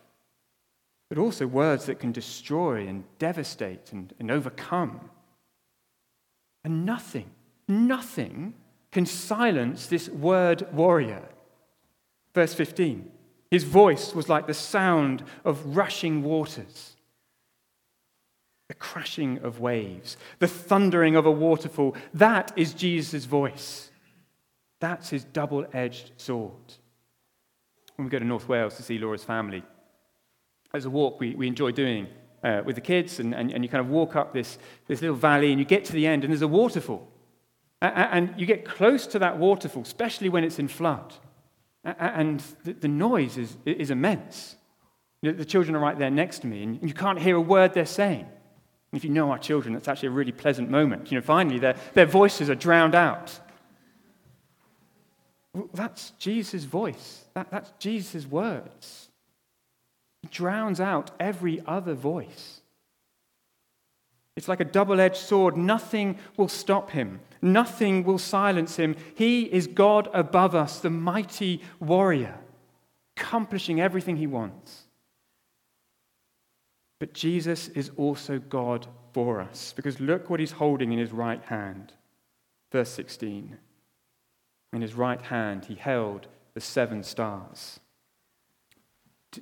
but 1.14 1.22
also 1.22 1.46
words 1.46 1.86
that 1.86 2.00
can 2.00 2.12
destroy 2.12 2.88
and 2.88 3.04
devastate 3.20 3.92
and, 3.92 4.12
and 4.20 4.32
overcome. 4.32 5.12
And 6.64 6.88
nothing, 6.88 7.30
nothing 7.68 8.56
can 8.92 9.06
silence 9.06 9.86
this 9.86 10.10
word 10.10 10.66
warrior. 10.74 11.30
Verse 12.34 12.56
15 12.56 13.12
His 13.52 13.64
voice 13.64 14.16
was 14.16 14.28
like 14.28 14.48
the 14.48 14.56
sound 14.56 15.24
of 15.46 15.78
rushing 15.78 16.24
waters 16.24 16.96
the 18.68 18.74
crashing 18.74 19.38
of 19.44 19.60
waves, 19.60 20.18
the 20.40 20.48
thundering 20.48 21.16
of 21.16 21.28
a 21.28 21.32
waterfall. 21.32 21.96
That 22.16 22.52
is 22.56 22.74
Jesus' 22.74 23.26
voice. 23.26 23.92
That's 24.80 25.12
his 25.12 25.26
double 25.26 25.68
edged 25.74 26.10
sword. 26.18 26.74
When 27.98 28.06
we 28.06 28.10
go 28.10 28.18
to 28.18 28.26
North 28.26 28.50
Wales 28.50 28.78
to 28.78 28.82
see 28.82 28.98
Laura's 28.98 29.24
family, 29.24 29.62
there's 30.74 30.86
a 30.86 30.90
walk 30.90 31.20
we, 31.20 31.36
we 31.36 31.48
enjoy 31.48 31.72
doing 31.72 32.08
uh, 32.44 32.64
with 32.66 32.74
the 32.74 32.82
kids, 32.82 33.20
and, 33.20 33.36
and, 33.36 33.52
and 33.54 33.64
you 33.64 33.70
kind 33.70 33.80
of 33.80 33.92
walk 33.92 34.16
up 34.16 34.34
this, 34.34 34.58
this 34.88 35.02
little 35.02 35.16
valley, 35.16 35.52
and 35.52 35.60
you 35.60 35.66
get 35.66 35.86
to 35.86 35.94
the 35.94 36.08
end, 36.08 36.24
and 36.24 36.34
there's 36.34 36.42
a 36.42 36.48
waterfall. 36.48 37.08
And 37.80 38.34
you 38.38 38.48
get 38.48 38.66
close 38.66 39.06
to 39.08 39.20
that 39.20 39.38
waterfall, 39.38 39.84
especially 39.84 40.30
when 40.30 40.44
it's 40.44 40.58
in 40.58 40.68
flood. 40.68 41.14
And 41.84 42.42
the 42.64 42.88
noise 42.88 43.38
is, 43.38 43.56
is 43.66 43.92
immense. 43.92 44.56
The 45.22 45.46
children 45.46 45.76
are 45.76 45.80
right 45.80 45.98
there 46.00 46.10
next 46.10 46.40
to 46.40 46.48
me, 46.48 46.64
and 46.64 46.82
you 46.82 46.96
can't 46.96 47.20
hear 47.20 47.36
a 47.36 47.42
word 47.42 47.76
they're 47.76 47.86
saying. 47.86 48.22
And 48.22 48.98
if 48.98 49.04
you 49.04 49.12
know 49.12 49.30
our 49.30 49.38
children, 49.38 49.76
that's 49.76 49.88
actually 49.88 50.08
a 50.08 50.12
really 50.12 50.32
pleasant 50.32 50.72
moment. 50.72 51.12
You 51.12 51.20
know, 51.20 51.22
finally, 51.22 51.60
their, 51.60 51.76
their 51.94 52.08
voices 52.08 52.50
are 52.50 52.56
drowned 52.56 52.96
out. 52.96 53.40
That's 55.72 56.12
Jesus' 56.18 56.64
voice. 56.64 57.26
That, 57.36 57.52
that's 57.52 57.72
Jesus' 57.78 58.26
words. 58.26 59.10
Drowns 60.30 60.80
out 60.80 61.12
every 61.20 61.62
other 61.66 61.94
voice. 61.94 62.62
It's 64.36 64.48
like 64.48 64.60
a 64.60 64.66
double 64.66 65.00
edged 65.00 65.18
sword. 65.18 65.56
Nothing 65.58 66.18
will 66.38 66.48
stop 66.48 66.92
him, 66.92 67.20
nothing 67.42 68.04
will 68.04 68.18
silence 68.18 68.78
him. 68.78 68.96
He 69.16 69.44
is 69.44 69.68
God 69.68 70.10
above 70.14 70.56
us, 70.56 70.80
the 70.80 70.90
mighty 70.90 71.62
warrior, 71.80 72.40
accomplishing 73.16 73.80
everything 73.80 74.18
he 74.18 74.28
wants. 74.28 74.84
But 77.00 77.14
Jesus 77.14 77.68
is 77.70 77.92
also 77.98 78.40
God 78.40 78.88
for 79.12 79.42
us, 79.42 79.74
because 79.76 80.00
look 80.00 80.30
what 80.30 80.40
he's 80.40 80.54
holding 80.54 80.92
in 80.92 81.00
his 81.00 81.12
right 81.12 81.44
hand. 81.44 81.94
Verse 82.72 82.90
16. 82.90 83.58
In 84.72 84.82
his 84.82 84.96
right 84.96 85.22
hand, 85.22 85.66
he 85.66 85.76
held 85.76 86.28
the 86.56 86.62
seven 86.62 87.04
stars. 87.04 87.80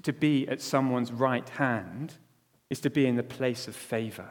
To 0.04 0.14
be 0.14 0.48
at 0.48 0.62
someone's 0.62 1.12
right 1.12 1.48
hand 1.50 2.16
is 2.70 2.80
to 2.82 2.90
be 2.90 3.06
in 3.06 3.16
the 3.16 3.24
place 3.24 3.68
of 3.68 3.76
favor. 3.76 4.30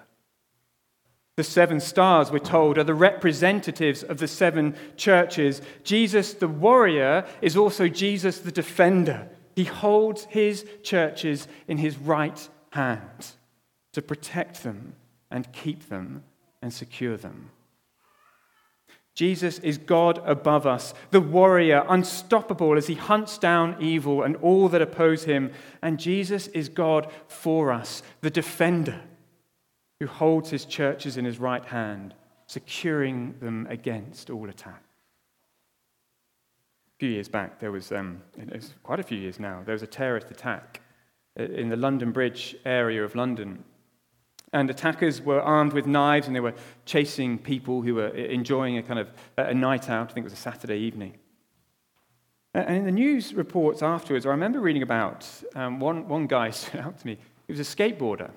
The 1.37 1.45
seven 1.45 1.81
stars, 1.81 2.31
we're 2.31 2.39
told, 2.39 2.77
are 2.77 2.85
the 2.85 2.95
representatives 2.95 4.03
of 4.03 4.19
the 4.19 4.29
seven 4.29 4.75
churches. 4.97 5.63
Jesus, 5.85 6.35
the 6.35 6.49
warrior, 6.49 7.27
is 7.41 7.57
also 7.57 7.89
Jesus, 7.89 8.39
the 8.39 8.53
defender. 8.53 9.29
He 9.57 9.65
holds 9.65 10.25
his 10.25 10.67
churches 10.83 11.49
in 11.67 11.79
his 11.79 11.97
right 11.97 12.49
hand 12.73 13.33
to 13.93 14.03
protect 14.03 14.63
them 14.63 14.95
and 15.31 15.53
keep 15.53 15.89
them 15.89 16.25
and 16.63 16.73
secure 16.73 17.17
them. 17.17 17.51
Jesus 19.15 19.59
is 19.59 19.77
God 19.77 20.21
above 20.25 20.67
us, 20.67 20.95
the 21.11 21.21
warrior, 21.21 21.85
unstoppable 21.89 22.77
as 22.77 22.87
he 22.87 22.95
hunts 22.95 23.39
down 23.39 23.77
evil 23.81 24.23
and 24.23 24.37
all 24.37 24.69
that 24.69 24.81
oppose 24.81 25.25
him. 25.25 25.53
And 25.83 25.99
Jesus 25.99 26.47
is 26.49 26.69
God 26.69 27.11
for 27.27 27.73
us, 27.73 28.03
the 28.21 28.31
defender 28.31 29.01
who 29.99 30.07
holds 30.07 30.51
his 30.51 30.65
churches 30.65 31.17
in 31.17 31.25
his 31.25 31.39
right 31.39 31.65
hand, 31.65 32.15
securing 32.47 33.35
them 33.41 33.67
against 33.69 34.31
all 34.31 34.49
attack. 34.49 34.83
A 36.97 36.99
few 36.99 37.11
years 37.11 37.29
back, 37.29 37.61
there 37.61 37.73
was, 37.73 37.93
um, 37.93 38.23
it 38.39 38.53
was 38.53 38.75
quite 38.83 39.01
a 39.01 39.05
few 39.05 39.19
years 39.19 39.39
now, 39.39 39.63
there 39.65 39.75
was 39.75 39.83
a 39.83 39.87
terrorist 39.87 40.31
attack 40.31 40.81
in 41.37 41.69
the 41.69 41.77
London 41.77 42.13
Bridge 42.13 42.57
area 42.65 43.05
of 43.05 43.15
London. 43.15 43.65
And 44.53 44.69
attackers 44.69 45.21
were 45.21 45.41
armed 45.41 45.73
with 45.73 45.87
knives 45.87 46.27
and 46.27 46.35
they 46.35 46.41
were 46.41 46.55
chasing 46.85 47.39
people 47.39 47.83
who 47.83 47.95
were 47.95 48.09
enjoying 48.09 48.79
a 48.79 48.83
kind 48.83 48.99
of 48.99 49.11
a 49.37 49.55
night 49.55 49.89
out. 49.89 50.11
I 50.11 50.13
think 50.13 50.25
it 50.25 50.31
was 50.31 50.33
a 50.33 50.43
Saturday 50.43 50.79
evening. 50.79 51.15
And 52.53 52.79
in 52.79 52.85
the 52.85 52.91
news 52.91 53.33
reports 53.33 53.81
afterwards, 53.81 54.27
I 54.27 54.31
remember 54.31 54.61
reading 54.61 54.83
about 54.83 55.27
um, 55.55 55.79
one, 55.79 56.09
one 56.09 56.27
guy 56.27 56.51
stood 56.51 56.81
out 56.81 56.99
to 56.99 57.07
me. 57.07 57.19
He 57.47 57.53
was 57.53 57.61
a 57.61 57.77
skateboarder. 57.77 58.31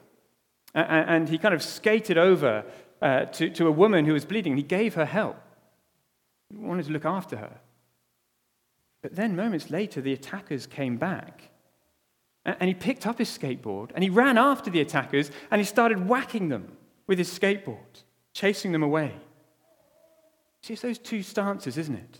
And 0.76 1.30
he 1.30 1.38
kind 1.38 1.54
of 1.54 1.62
skated 1.62 2.18
over 2.18 2.66
uh, 3.02 3.26
to, 3.26 3.50
to 3.52 3.68
a 3.68 3.72
woman 3.72 4.06
who 4.06 4.14
was 4.14 4.26
bleeding. 4.26 4.58
He 4.58 4.64
gave 4.64 4.96
her 4.96 5.06
help. 5.06 5.38
He 6.50 6.58
wanted 6.58 6.86
to 6.86 6.92
look 6.92 7.06
after 7.06 7.38
her. 7.38 7.60
But 9.04 9.16
then, 9.16 9.36
moments 9.36 9.70
later, 9.70 10.02
the 10.02 10.14
attackers 10.14 10.66
came 10.66 10.98
back 10.98 11.52
and 12.46 12.68
he 12.68 12.74
picked 12.74 13.08
up 13.08 13.18
his 13.18 13.30
skateboard 13.30 13.92
and 13.96 14.04
he 14.04 14.10
ran 14.10 14.38
after 14.38 14.70
the 14.70 14.82
attackers 14.82 15.32
and 15.50 15.60
he 15.60 15.66
started 15.66 16.08
whacking 16.08 16.50
them 16.50 16.78
with 17.08 17.18
his 17.18 17.30
skateboard, 17.30 18.04
chasing 18.34 18.72
them 18.72 18.84
away. 18.84 19.14
See, 20.62 20.74
it's 20.74 20.82
those 20.82 20.98
two 20.98 21.24
stances, 21.24 21.78
isn't 21.78 21.96
it? 21.96 22.20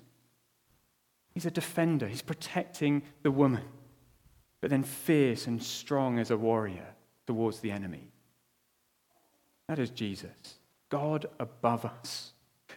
He's 1.34 1.46
a 1.46 1.52
defender, 1.52 2.08
he's 2.08 2.22
protecting 2.22 3.04
the 3.24 3.32
woman, 3.32 3.64
but 4.62 4.70
then 4.70 4.84
fierce 4.84 5.48
and 5.48 5.62
strong 5.62 6.20
as 6.20 6.30
a 6.30 6.38
warrior 6.38 6.96
towards 7.26 7.60
the 7.60 7.72
enemy. 7.72 8.12
That 9.68 9.80
is 9.80 9.90
Jesus, 9.90 10.60
God 10.90 11.26
above 11.40 11.86
us 11.86 12.33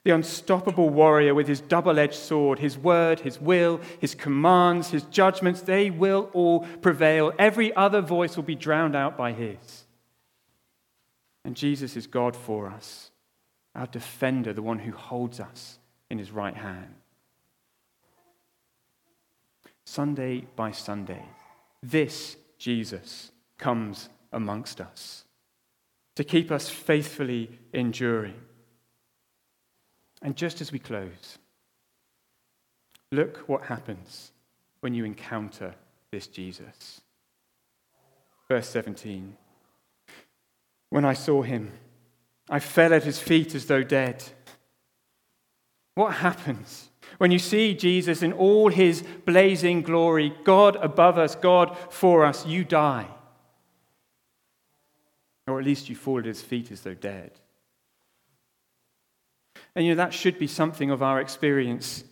the 0.07 0.15
unstoppable 0.15 0.89
warrior 0.89 1.35
with 1.35 1.49
his 1.49 1.61
double 1.61 1.99
edged 1.99 2.15
sword, 2.15 2.61
his 2.61 2.79
word, 2.79 3.19
his 3.19 3.41
will, 3.41 3.81
his 3.99 4.15
commands, 4.15 4.91
his 4.91 5.03
judgments, 5.03 5.63
they 5.63 5.91
will 5.91 6.31
all 6.33 6.61
prevail. 6.81 7.33
Every 7.41 7.75
other 7.75 8.01
voice 8.01 8.37
will 8.37 8.45
be 8.45 8.55
drowned 8.55 8.95
out 8.95 9.17
by 9.17 9.33
his. 9.33 9.85
And 11.45 11.57
Jesus 11.57 11.97
is 11.97 12.07
God 12.07 12.37
for 12.37 12.69
us, 12.69 13.11
our 13.75 13.89
defender, 13.89 14.53
the 14.53 14.63
one 14.63 14.79
who 14.79 14.93
holds 14.93 15.41
us 15.41 15.81
in 16.09 16.21
his 16.21 16.31
right 16.31 16.55
hand. 16.55 16.95
Sunday 19.85 20.47
by 20.55 20.71
Sunday, 20.71 21.25
this 21.83 22.37
Jesus 22.59 23.33
comes 23.59 24.09
amongst 24.33 24.81
us 24.81 25.25
to 26.15 26.23
keep 26.23 26.53
us 26.53 26.69
faithfully 26.69 27.51
enduring. 27.73 28.41
And 30.27 30.35
just 30.35 30.61
as 30.61 30.73
we 30.73 30.81
close, 30.81 31.39
look 33.13 33.45
what 33.47 33.63
happens 33.63 34.33
when 34.81 34.93
you 34.93 35.05
encounter 35.05 35.73
this 36.11 36.27
Jesus. 36.27 37.01
Verse 38.49 38.69
17 38.69 39.37
When 40.91 41.05
I 41.05 41.13
saw 41.13 41.43
him, 41.43 41.71
I 42.51 42.59
fell 42.59 42.93
at 42.93 43.05
his 43.05 43.21
feet 43.21 43.55
as 43.55 43.67
though 43.67 43.85
dead. 43.85 44.25
What 45.95 46.15
happens 46.15 46.91
when 47.19 47.31
you 47.31 47.39
see 47.39 47.73
Jesus 47.75 48.21
in 48.21 48.33
all 48.33 48.69
his 48.69 49.05
blazing 49.27 49.83
glory, 49.83 50.35
God 50.43 50.75
above 50.75 51.19
us, 51.19 51.37
God 51.37 51.79
for 51.89 52.25
us? 52.25 52.45
You 52.45 52.65
die. 52.65 53.07
Or 55.47 55.61
at 55.61 55.65
least 55.65 55.89
you 55.89 55.95
fall 55.95 56.19
at 56.19 56.25
his 56.25 56.43
feet 56.43 56.73
as 56.73 56.81
though 56.81 56.95
dead. 56.95 57.31
And 59.75 59.85
you 59.85 59.93
know, 59.93 60.03
that 60.03 60.15
should 60.15 60.39
be 60.39 60.47
something 60.47 60.91
of 60.91 61.03
our 61.03 61.21
experience 61.21 62.05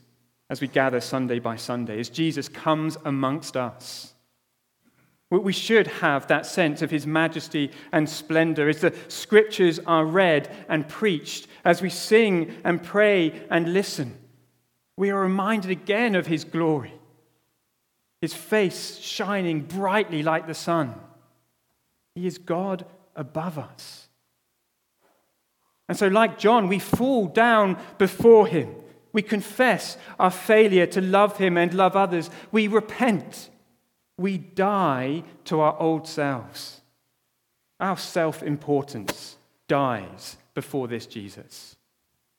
as 0.50 0.60
we 0.60 0.68
gather 0.68 1.00
Sunday 1.00 1.38
by 1.38 1.56
Sunday, 1.56 1.98
as 1.98 2.08
Jesus 2.08 2.48
comes 2.48 2.96
amongst 3.04 3.56
us. 3.56 4.14
We 5.30 5.52
should 5.52 5.86
have 5.86 6.28
that 6.28 6.46
sense 6.46 6.80
of 6.80 6.90
his 6.90 7.06
majesty 7.06 7.72
and 7.90 8.08
splendor 8.08 8.68
as 8.68 8.80
the 8.80 8.94
scriptures 9.08 9.80
are 9.80 10.04
read 10.04 10.54
and 10.68 10.88
preached, 10.88 11.48
as 11.64 11.82
we 11.82 11.90
sing 11.90 12.54
and 12.62 12.82
pray 12.82 13.42
and 13.50 13.72
listen. 13.72 14.16
We 14.96 15.10
are 15.10 15.20
reminded 15.20 15.70
again 15.72 16.14
of 16.14 16.28
his 16.28 16.44
glory, 16.44 16.92
his 18.20 18.34
face 18.34 18.98
shining 18.98 19.62
brightly 19.62 20.22
like 20.22 20.46
the 20.46 20.54
sun. 20.54 20.94
He 22.14 22.26
is 22.26 22.38
God 22.38 22.86
above 23.16 23.58
us. 23.58 24.03
And 25.88 25.98
so, 25.98 26.08
like 26.08 26.38
John, 26.38 26.68
we 26.68 26.78
fall 26.78 27.26
down 27.26 27.78
before 27.98 28.46
him. 28.46 28.74
We 29.12 29.22
confess 29.22 29.96
our 30.18 30.30
failure 30.30 30.86
to 30.86 31.00
love 31.00 31.38
him 31.38 31.56
and 31.56 31.72
love 31.74 31.94
others. 31.94 32.30
We 32.50 32.68
repent 32.68 33.50
we 34.16 34.38
die 34.38 35.24
to 35.44 35.60
our 35.60 35.78
old 35.80 36.06
selves. 36.06 36.80
Our 37.80 37.96
self 37.96 38.42
importance 38.42 39.36
dies 39.68 40.36
before 40.54 40.88
this 40.88 41.06
Jesus. 41.06 41.76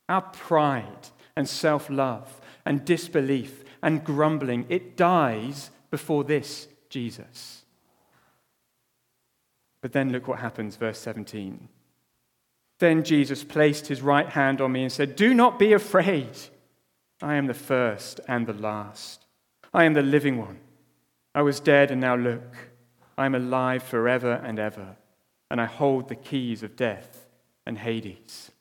Our 0.07 0.21
pride 0.21 1.09
and 1.35 1.47
self 1.47 1.89
love 1.89 2.39
and 2.65 2.85
disbelief 2.85 3.63
and 3.81 4.03
grumbling, 4.03 4.65
it 4.69 4.95
dies 4.95 5.69
before 5.91 6.23
this 6.23 6.67
Jesus. 6.89 7.63
But 9.81 9.91
then 9.91 10.11
look 10.11 10.27
what 10.27 10.39
happens, 10.39 10.77
verse 10.77 10.97
17. 10.99 11.67
Then 12.79 13.03
Jesus 13.03 13.43
placed 13.43 13.87
his 13.87 14.01
right 14.01 14.27
hand 14.27 14.59
on 14.59 14.71
me 14.71 14.83
and 14.83 14.91
said, 14.91 15.15
Do 15.15 15.33
not 15.33 15.57
be 15.57 15.73
afraid. 15.73 16.37
I 17.21 17.35
am 17.35 17.47
the 17.47 17.53
first 17.53 18.19
and 18.27 18.45
the 18.45 18.53
last. 18.53 19.25
I 19.73 19.85
am 19.85 19.93
the 19.93 20.01
living 20.01 20.37
one. 20.37 20.59
I 21.33 21.41
was 21.41 21.59
dead, 21.59 21.91
and 21.91 22.01
now 22.01 22.15
look, 22.15 22.55
I 23.17 23.25
am 23.25 23.35
alive 23.35 23.83
forever 23.83 24.41
and 24.43 24.59
ever, 24.59 24.97
and 25.49 25.61
I 25.61 25.65
hold 25.65 26.07
the 26.07 26.15
keys 26.15 26.63
of 26.63 26.75
death 26.75 27.27
and 27.65 27.77
Hades. 27.77 28.51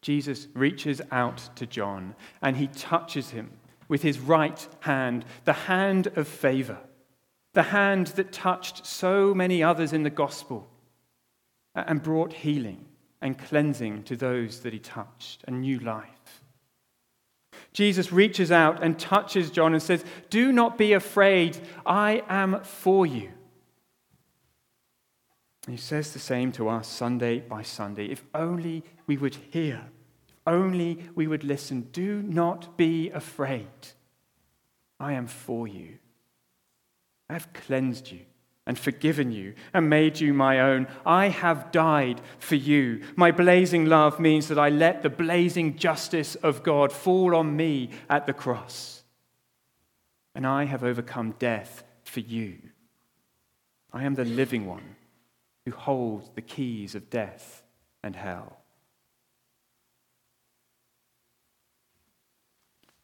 Jesus 0.00 0.48
reaches 0.54 1.02
out 1.10 1.50
to 1.56 1.66
John, 1.66 2.14
and 2.40 2.56
he 2.56 2.68
touches 2.68 3.30
him 3.30 3.50
with 3.88 4.02
his 4.02 4.18
right 4.18 4.66
hand, 4.80 5.24
the 5.44 5.52
hand 5.52 6.08
of 6.16 6.26
favor, 6.26 6.78
the 7.54 7.64
hand 7.64 8.08
that 8.08 8.32
touched 8.32 8.86
so 8.86 9.34
many 9.34 9.62
others 9.62 9.92
in 9.92 10.02
the 10.02 10.10
gospel 10.10 10.68
and 11.74 12.02
brought 12.02 12.32
healing 12.32 12.84
and 13.26 13.36
cleansing 13.36 14.04
to 14.04 14.14
those 14.14 14.60
that 14.60 14.72
he 14.72 14.78
touched, 14.78 15.42
and 15.48 15.60
new 15.60 15.80
life. 15.80 16.44
Jesus 17.72 18.12
reaches 18.12 18.52
out 18.52 18.84
and 18.84 18.96
touches 18.96 19.50
John 19.50 19.74
and 19.74 19.82
says, 19.82 20.04
Do 20.30 20.52
not 20.52 20.78
be 20.78 20.92
afraid, 20.92 21.58
I 21.84 22.22
am 22.28 22.60
for 22.62 23.04
you. 23.04 23.32
And 25.66 25.74
he 25.74 25.76
says 25.76 26.12
the 26.12 26.20
same 26.20 26.52
to 26.52 26.68
us 26.68 26.86
Sunday 26.86 27.40
by 27.40 27.62
Sunday. 27.62 28.06
If 28.06 28.24
only 28.32 28.84
we 29.08 29.16
would 29.16 29.34
hear, 29.34 29.88
if 30.28 30.34
only 30.46 31.04
we 31.16 31.26
would 31.26 31.42
listen. 31.42 31.88
Do 31.90 32.22
not 32.22 32.76
be 32.76 33.10
afraid. 33.10 33.66
I 35.00 35.14
am 35.14 35.26
for 35.26 35.66
you. 35.66 35.98
I 37.28 37.32
have 37.32 37.52
cleansed 37.52 38.12
you 38.12 38.20
and 38.66 38.78
forgiven 38.78 39.30
you 39.30 39.54
and 39.72 39.88
made 39.88 40.18
you 40.18 40.34
my 40.34 40.60
own. 40.60 40.88
I 41.04 41.28
have 41.28 41.70
died 41.70 42.20
for 42.38 42.56
you. 42.56 43.02
My 43.14 43.30
blazing 43.30 43.86
love 43.86 44.18
means 44.18 44.48
that 44.48 44.58
I 44.58 44.68
let 44.68 45.02
the 45.02 45.10
blazing 45.10 45.76
justice 45.76 46.34
of 46.36 46.62
God 46.62 46.92
fall 46.92 47.36
on 47.36 47.56
me 47.56 47.90
at 48.10 48.26
the 48.26 48.32
cross. 48.32 49.04
And 50.34 50.46
I 50.46 50.64
have 50.64 50.82
overcome 50.82 51.36
death 51.38 51.84
for 52.02 52.20
you. 52.20 52.58
I 53.92 54.04
am 54.04 54.16
the 54.16 54.24
living 54.24 54.66
one 54.66 54.96
who 55.64 55.70
holds 55.70 56.30
the 56.34 56.42
keys 56.42 56.94
of 56.94 57.08
death 57.08 57.62
and 58.02 58.16
hell. 58.16 58.58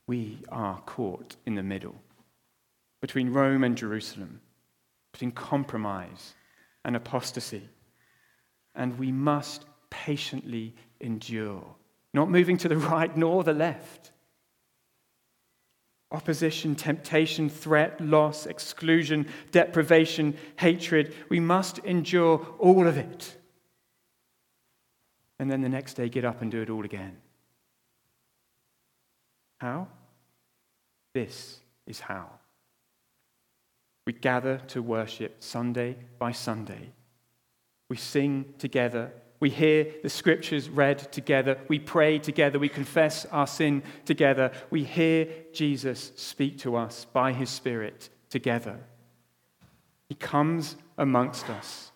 We 0.07 0.39
are 0.49 0.81
caught 0.81 1.37
in 1.47 1.55
the 1.55 1.63
middle 1.63 1.95
between 3.01 3.33
Rome 3.33 3.65
and 3.65 3.77
Jerusalem 3.77 4.41
between 5.13 5.31
compromise 5.31 6.35
and 6.85 6.97
apostasy. 6.97 7.69
And 8.75 8.99
we 8.99 9.13
must 9.13 9.65
patiently 9.91 10.75
endure, 11.01 11.65
not 12.15 12.31
moving 12.31 12.57
to 12.59 12.69
the 12.69 12.77
right 12.93 13.15
nor 13.17 13.45
the 13.45 13.53
left. 13.53 14.13
Opposition, 16.11 16.75
temptation, 16.75 17.49
threat, 17.49 18.01
loss, 18.01 18.47
exclusion, 18.47 19.27
deprivation, 19.51 20.37
hatred. 20.57 21.15
We 21.31 21.41
must 21.41 21.79
endure 21.79 22.47
all 22.59 22.87
of 22.87 22.99
it. 22.99 23.37
And 25.39 25.51
then 25.51 25.63
the 25.63 25.69
next 25.69 25.95
day, 25.95 26.09
get 26.09 26.25
up 26.25 26.43
and 26.43 26.51
do 26.51 26.61
it 26.61 26.71
all 26.71 26.85
again. 26.85 27.17
How? 29.59 29.89
This 31.15 31.59
is 31.87 32.01
how. 32.01 32.31
We 34.05 34.13
gather 34.13 34.59
to 34.69 34.83
worship 34.83 35.37
Sunday 35.43 35.97
by 36.19 36.33
Sunday. 36.33 36.93
We 37.89 37.97
sing 37.97 38.55
together. 38.59 39.13
We 39.39 39.51
hear 39.51 39.87
the 40.03 40.09
scriptures 40.09 40.69
read 40.69 41.13
together. 41.13 41.59
We 41.69 41.79
pray 41.79 42.19
together. 42.19 42.59
We 42.59 42.69
confess 42.69 43.27
our 43.27 43.47
sin 43.47 43.83
together. 44.05 44.53
We 44.71 44.85
hear 44.85 45.29
Jesus 45.53 46.13
speak 46.17 46.59
to 46.59 46.77
us 46.77 47.05
by 47.13 47.33
his 47.33 47.51
Spirit 47.51 48.09
together. 48.29 48.79
He 50.09 50.15
comes 50.15 50.77
amongst 50.99 51.49
us, 51.49 51.93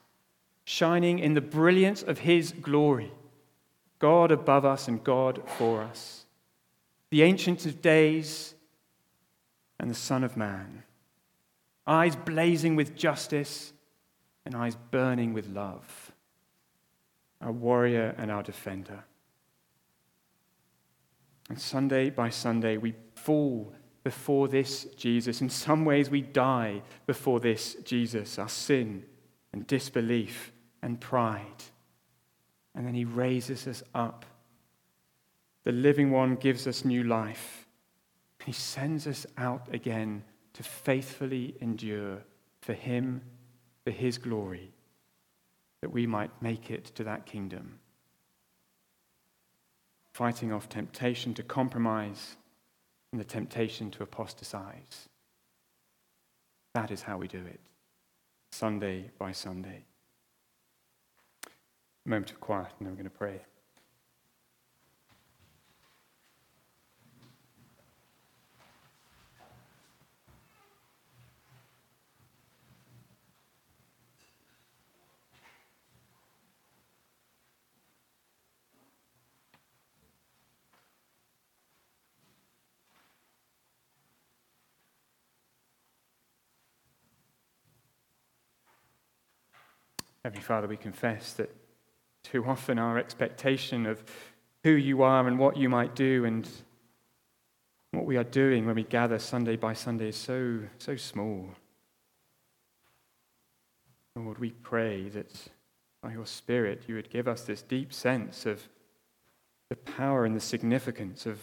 shining 0.65 1.19
in 1.19 1.35
the 1.35 1.41
brilliance 1.41 2.03
of 2.03 2.21
his 2.21 2.53
glory, 2.53 3.13
God 3.99 4.31
above 4.31 4.65
us 4.65 4.89
and 4.89 5.03
God 5.03 5.43
for 5.59 5.83
us, 5.83 6.25
the 7.11 7.23
Ancient 7.23 7.67
of 7.67 7.83
Days 7.83 8.55
and 9.79 9.91
the 9.91 9.95
Son 9.95 10.25
of 10.25 10.37
Man 10.37 10.85
eyes 11.87 12.17
blazing 12.17 12.77
with 12.77 12.97
justice, 12.97 13.73
and 14.45 14.55
eyes 14.55 14.77
burning 14.91 15.33
with 15.35 15.49
love. 15.49 16.13
Our 17.41 17.53
warrior 17.53 18.15
and 18.17 18.31
our 18.31 18.43
defender. 18.43 19.05
And 21.51 21.61
Sunday 21.61 22.11
by 22.11 22.31
Sunday, 22.31 22.77
we 22.77 22.95
fall 23.15 23.75
before 24.05 24.49
this 24.49 24.85
Jesus. 24.97 25.41
In 25.41 25.51
some 25.51 25.85
ways, 25.85 26.11
we 26.11 26.23
die 26.23 26.83
before 27.07 27.41
this 27.41 27.75
Jesus, 27.85 28.39
our 28.39 28.49
sin 28.49 29.05
and 29.53 29.67
disbelief 29.67 30.53
and 30.83 31.01
pride. 31.01 31.65
And 32.75 32.87
then 32.87 32.95
he 32.95 33.05
raises 33.05 33.67
us 33.67 33.83
up. 33.95 34.25
The 35.65 35.73
living 35.73 36.13
one 36.13 36.37
gives 36.37 36.67
us 36.67 36.85
new 36.85 37.03
life. 37.03 37.67
He 38.45 38.53
sends 38.53 39.07
us 39.09 39.27
out 39.37 39.67
again 39.73 40.23
to 40.57 40.63
faithfully 40.63 41.55
endure 41.61 42.23
for 42.63 42.73
Him, 42.73 43.21
for 43.85 43.91
His 43.91 44.17
glory, 44.17 44.73
that 45.83 45.91
we 45.91 46.07
might 46.07 46.31
make 46.41 46.71
it 46.71 46.87
to 46.95 47.05
that 47.05 47.27
kingdom. 47.27 47.79
Fighting 50.15 50.53
off 50.53 50.67
temptation 50.67 51.35
to 51.35 51.43
compromise 51.43 52.37
and 53.13 53.21
the 53.21 53.25
temptation 53.25 53.91
to 53.91 54.03
apostatize. 54.03 55.11
That 56.75 56.91
is 56.91 57.03
how 57.03 57.19
we 57.19 57.29
do 57.29 57.45
it, 57.45 57.61
Sunday 58.51 59.11
by 59.19 59.33
Sunday. 59.33 59.85
A 62.07 62.09
moment 62.09 62.31
of 62.31 62.41
quiet, 62.41 62.69
and 62.79 62.87
then 62.87 62.95
we're 62.95 63.03
going 63.03 63.11
to 63.11 63.19
pray. 63.19 63.41
Heavenly 90.27 90.43
Father, 90.43 90.67
we 90.67 90.77
confess 90.77 91.35
that 91.35 91.55
too 92.25 92.45
often 92.47 92.81
our 92.81 92.99
expectation 92.99 93.87
of 93.87 94.03
who 94.65 94.73
you 94.73 95.03
are 95.03 95.29
and 95.29 95.39
what 95.39 95.57
you 95.57 95.69
might 95.69 95.95
do 95.95 96.25
and 96.25 96.49
what 97.93 98.07
we 98.07 98.17
are 98.17 98.25
doing 98.25 98.67
when 98.67 98.75
we 98.75 98.83
gather 98.83 99.21
Sunday 99.21 99.55
by 99.55 99.73
Sunday 99.73 100.09
is 100.09 100.17
so, 100.17 100.63
so 100.79 100.97
small. 100.97 101.51
Lord, 104.17 104.41
we 104.41 104.51
pray 104.51 105.09
that 105.11 105.31
by 106.03 106.15
your 106.15 106.27
Spirit 106.27 106.83
you 106.89 106.97
would 106.97 107.09
give 107.09 107.29
us 107.29 107.43
this 107.43 107.63
deep 107.63 107.93
sense 107.93 108.47
of 108.47 108.69
the 109.69 109.77
power 109.77 110.25
and 110.25 110.35
the 110.35 110.41
significance 110.41 111.25
of 111.25 111.39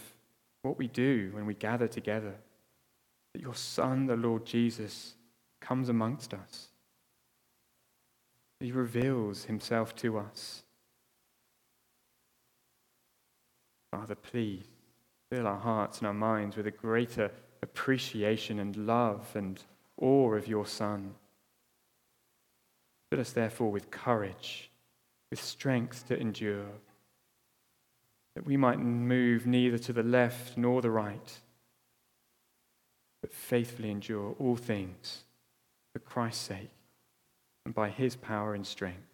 what 0.61 0.77
we 0.77 0.89
do 0.89 1.29
when 1.31 1.45
we 1.45 1.53
gather 1.53 1.87
together. 1.87 2.35
That 3.31 3.41
your 3.43 3.55
Son, 3.55 4.07
the 4.07 4.17
Lord 4.17 4.45
Jesus, 4.45 5.13
comes 5.61 5.87
amongst 5.87 6.33
us. 6.33 6.72
He 8.59 8.71
reveals 8.71 9.45
himself 9.45 9.95
to 9.97 10.17
us. 10.17 10.63
Father, 13.91 14.15
please 14.15 14.63
fill 15.29 15.47
our 15.47 15.59
hearts 15.59 15.99
and 15.99 16.07
our 16.07 16.13
minds 16.13 16.55
with 16.55 16.67
a 16.67 16.71
greater 16.71 17.31
appreciation 17.61 18.59
and 18.59 18.75
love 18.75 19.35
and 19.35 19.61
awe 19.97 20.33
of 20.33 20.47
your 20.47 20.65
Son. 20.65 21.15
Fill 23.09 23.19
us, 23.19 23.31
therefore, 23.31 23.71
with 23.71 23.91
courage, 23.91 24.71
with 25.29 25.41
strength 25.41 26.07
to 26.07 26.19
endure, 26.19 26.71
that 28.35 28.45
we 28.45 28.57
might 28.57 28.79
move 28.79 29.45
neither 29.45 29.77
to 29.77 29.93
the 29.93 30.03
left 30.03 30.57
nor 30.57 30.81
the 30.81 30.89
right, 30.89 31.39
but 33.21 33.31
faithfully 33.31 33.91
endure 33.91 34.35
all 34.39 34.55
things 34.55 35.23
for 35.91 35.99
Christ's 35.99 36.47
sake 36.47 36.72
and 37.65 37.73
by 37.73 37.89
his 37.89 38.15
power 38.15 38.53
and 38.53 38.65
strength. 38.65 39.07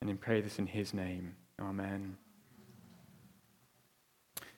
And 0.00 0.10
in 0.10 0.16
pray 0.16 0.40
this 0.40 0.58
in 0.58 0.66
his 0.66 0.92
name. 0.92 1.36
Amen. 1.60 2.16